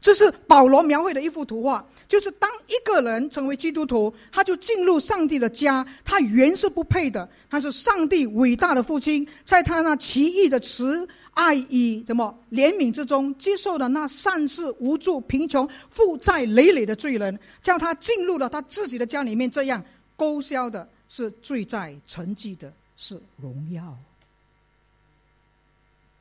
[0.00, 5.84] 这是保罗描绘的一幅图画，就是当一个人成为基督徒，他就进入上帝的家。
[6.04, 20.88] 他原是不配的，他是上帝伟大的父亲，在他那奇异的慈爱与什么怜悯之中，接受了那善事无助、贫穷、负债累累的罪人，叫他进入了他自己的家里面，这样勾销的。
[21.12, 23.98] 是罪在沉寂的，是荣耀。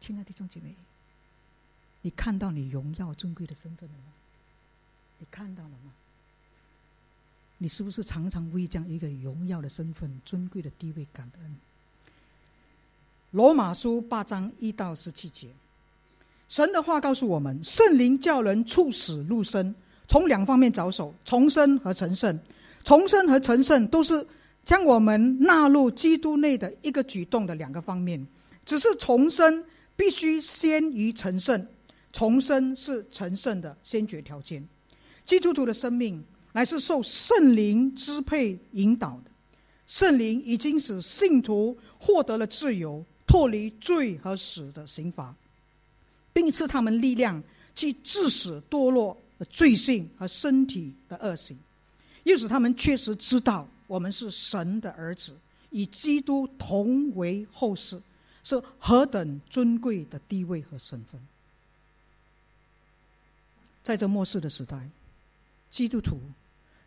[0.01, 0.75] 亲爱的弟兄姐妹，
[2.01, 4.03] 你看到你荣耀尊贵的身份了吗？
[5.19, 5.93] 你看到了吗？
[7.59, 11.55] 你是不是常常为这样一个荣耀的身份、尊贵的地位感恩？
[13.29, 15.47] 罗马书八章一到十七节，
[16.49, 19.73] 神的话告诉我们：圣灵叫人处死入生，
[20.09, 22.37] 从两方面着手，重生和成圣。
[22.83, 24.27] 重生和成圣都是。
[24.63, 28.25] 将我们纳入基督内的一个举动的两个方面，
[28.63, 29.63] 只是重生
[29.95, 31.67] 必须先于成圣，
[32.13, 34.65] 重生是成圣的先决条件。
[35.25, 39.31] 基督徒的生命乃是受圣灵支配引导的，
[39.87, 45.33] 圣灵已经使信徒获得了自由，脱离罪和死的刑罚，
[46.31, 47.41] 并赐他们力量
[47.75, 51.57] 去致死堕落的罪性和身体的恶行，
[52.23, 53.67] 又使他们确实知道。
[53.91, 55.35] 我们是神的儿子，
[55.71, 58.01] 与基督同为后世，
[58.41, 61.19] 是何等尊贵的地位和身份。
[63.83, 64.89] 在这末世的时代，
[65.69, 66.21] 基督徒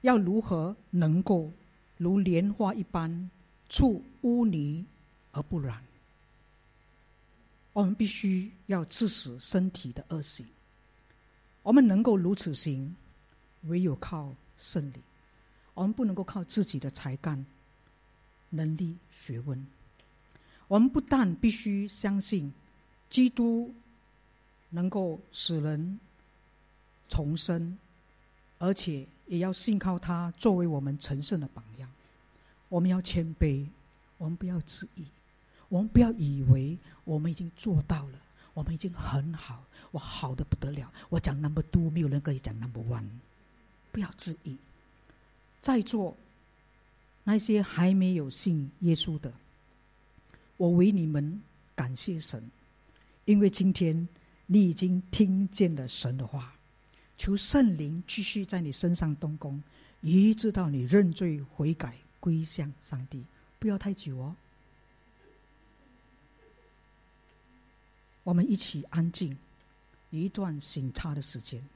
[0.01, 1.53] 要如何能够
[1.99, 3.31] 如莲花一般
[3.69, 4.87] 出污泥
[5.33, 5.85] 而不染？
[7.75, 10.47] 我们必须要致死身体的恶行。
[11.63, 12.97] 我们能够如此行，
[13.65, 15.03] 唯有靠圣灵。
[15.75, 17.45] 我们不能够靠自己的才干、
[18.51, 19.67] 能力、学问。
[20.67, 22.53] 我们不但必须相信
[23.11, 23.75] 基督
[24.71, 26.01] 能够使人
[27.09, 27.77] 重生，
[28.59, 31.91] 而且也要信靠他作为我们成圣的榜样。
[32.69, 33.67] 我们要谦卑，
[34.17, 35.05] 我们不要自意，
[35.69, 38.19] 我们不要以为我们已经做到了，
[38.55, 40.91] 我们已经很好，我好的不得了。
[41.09, 43.07] 我讲 number two，没有人可以讲 number one。
[43.93, 44.57] 不要自意。
[45.65, 46.15] 在座
[47.23, 49.33] 那些还没有信耶稣的，
[50.59, 51.41] 我为你们
[51.75, 52.51] 感谢神，
[53.25, 54.07] 因为今天
[54.45, 56.55] 你已经听见了神的话，
[57.17, 59.63] 求圣灵继续在你身上动工，
[60.03, 63.25] 一直到你认罪悔改归向上帝。
[63.59, 64.37] 不要太久哦，
[68.23, 69.35] 我们一起安静
[70.11, 71.67] 一段醒茶的时间。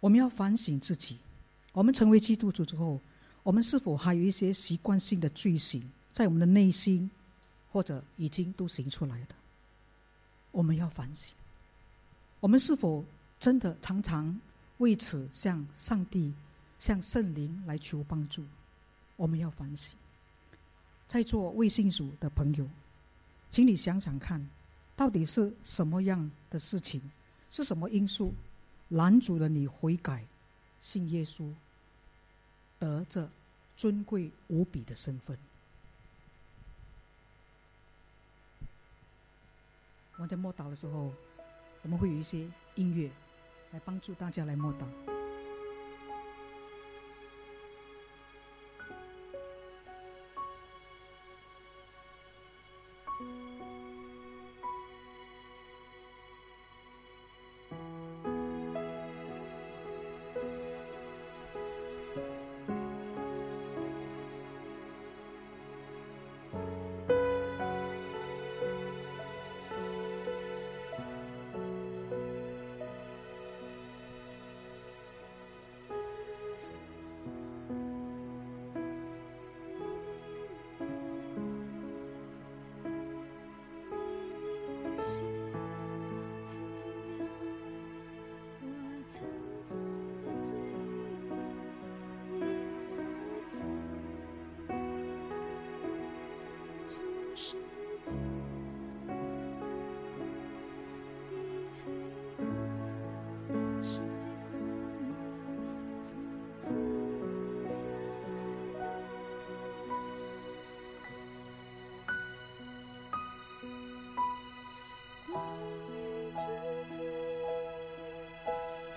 [0.00, 1.18] 我们要反省自己：
[1.72, 3.00] 我们成为基督徒之后，
[3.42, 5.82] 我们是否还有一些习惯性的罪行
[6.12, 7.10] 在我们的内心，
[7.72, 9.34] 或者已经都行出来的？
[10.50, 11.34] 我们要反省：
[12.40, 13.04] 我们是否
[13.40, 14.40] 真的常常
[14.78, 16.32] 为此向上帝、
[16.78, 18.44] 向圣灵来求帮助？
[19.16, 19.96] 我们要反省。
[21.06, 22.68] 在做微信组的朋友，
[23.50, 24.46] 请你想想看，
[24.94, 27.00] 到底是什么样的事情，
[27.50, 28.32] 是什么因素？
[28.88, 30.24] 拦阻了你悔改、
[30.80, 31.52] 信耶稣，
[32.78, 33.28] 得这
[33.76, 35.36] 尊贵无比的身份。
[40.14, 41.12] 我们在默祷的时候，
[41.82, 43.10] 我们会有一些音乐
[43.72, 45.17] 来帮助大家来默祷。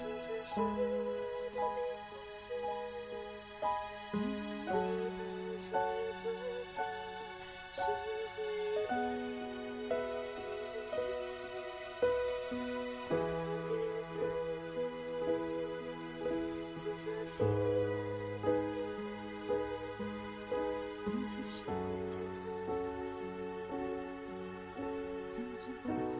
[0.01, 0.31] 比起
[21.43, 21.65] 世
[22.07, 22.17] 界，
[25.29, 26.10] 将烛光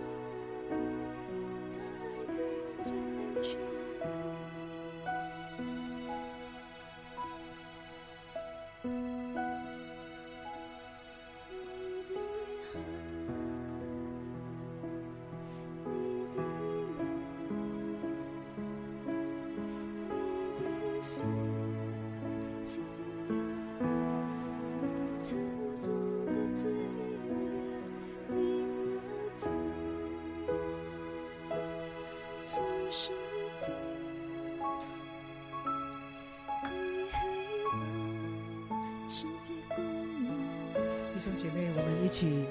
[32.91, 33.13] 弟兄
[41.37, 42.45] 姐妹，我们一起。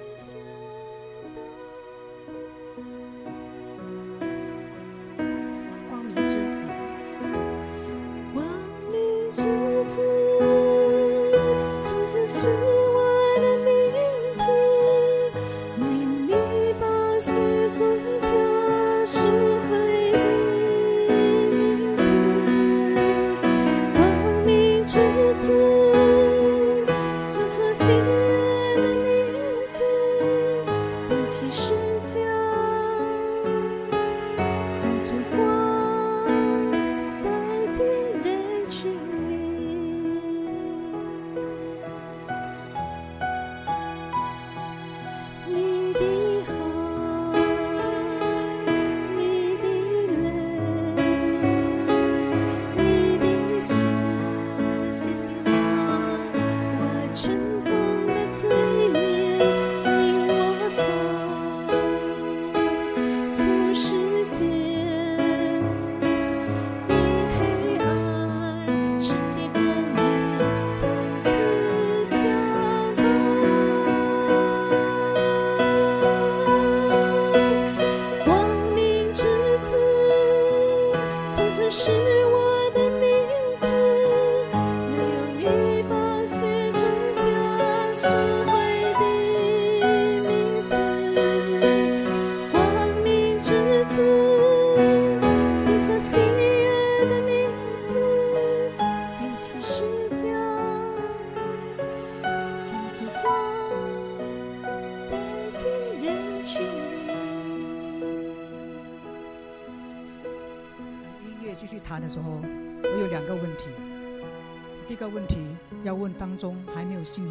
[35.10, 35.49] 谈的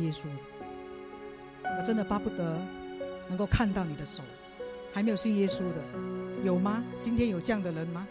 [0.09, 0.23] 耶稣，
[1.77, 2.59] 我真的巴不得
[3.27, 4.23] 能够看到你的手。
[4.91, 5.75] 还没有信耶稣的，
[6.43, 6.83] 有吗？
[6.99, 8.07] 今天有这样的人吗？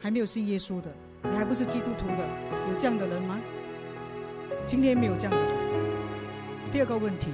[0.00, 0.88] 还没有信耶稣的，
[1.24, 2.28] 你还不是基督徒的，
[2.72, 3.40] 有这样的人吗？
[4.68, 5.48] 今天没有这样的人。
[6.70, 7.32] 第二个问题，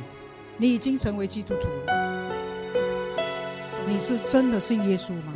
[0.57, 2.33] 你已经成为基督徒了，
[3.87, 5.35] 你是真的信耶稣吗？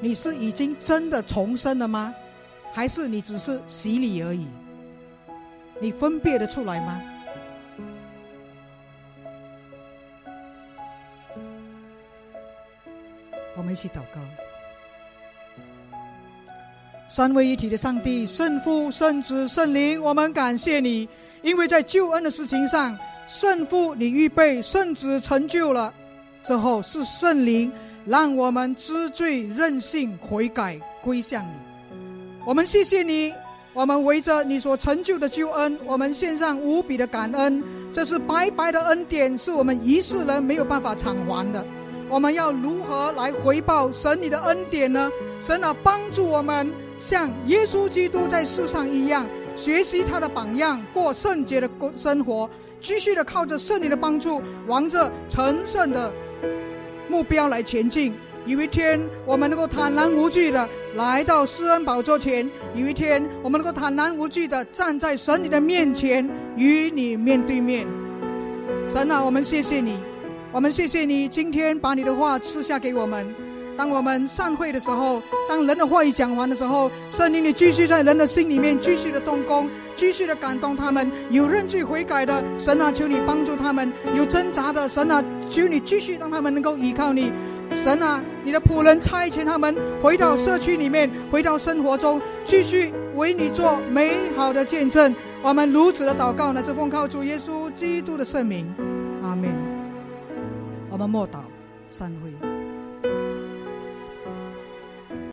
[0.00, 2.12] 你是已经真的重生了吗？
[2.72, 4.48] 还是你只是洗礼而已？
[5.80, 7.00] 你分辨得出来吗？
[13.64, 14.20] 我们一起祷告。
[17.08, 21.08] 三位一体的上帝，圣父、圣子、圣灵，我们感谢你，
[21.40, 25.90] 因为在救恩的事情上，圣父你预备，圣子成就了，
[26.42, 27.72] 之后是圣灵
[28.04, 31.96] 让我们知罪、任性、悔改、归向你。
[32.44, 33.32] 我们谢谢你，
[33.72, 37.64] 我们围着你所成就的救恩，我们献上无比的感恩。
[37.94, 41.64] 这是白白的恩典，是我们一世人没有办法偿还的。
[42.14, 45.10] 我们要如何来回报神你的恩典呢？
[45.40, 52.48] 神啊，帮助我们像耶稣基督在世上一样，学习他的榜样，过圣洁的过生活，
[52.80, 56.12] 继续的靠着圣灵的帮助，往着成圣的
[57.08, 58.14] 目标来前进。
[58.46, 62.46] 有一天，我们能够坦然无惧的来到施恩宝座前；
[62.76, 66.24] 有一天，我们能够坦然无惧的站在神你的面前，
[66.56, 67.84] 与你面对面。
[68.88, 69.98] 神啊，我们谢谢你。
[70.54, 73.26] 我们谢谢你今天把你的话赐下给我们。
[73.76, 81.10] 当我们散会的时候，当人的话语讲完的时候，圣灵你继续在人的心里面继续的动工，继续的感动他们。
[81.28, 87.32] 有认罪悔改的神啊，求你帮助他们；有挣扎的神啊，求你继续让他们能够依靠你。
[87.74, 95.12] 神啊，你的仆人差遣他们回到社区里面，回到生活中，继续为你做美好的见证。
[95.42, 98.72] 我们如此的祷告呢，是奉靠主耶稣基督的圣名，
[100.94, 101.40] 我们默祷，
[101.90, 102.53] 散会。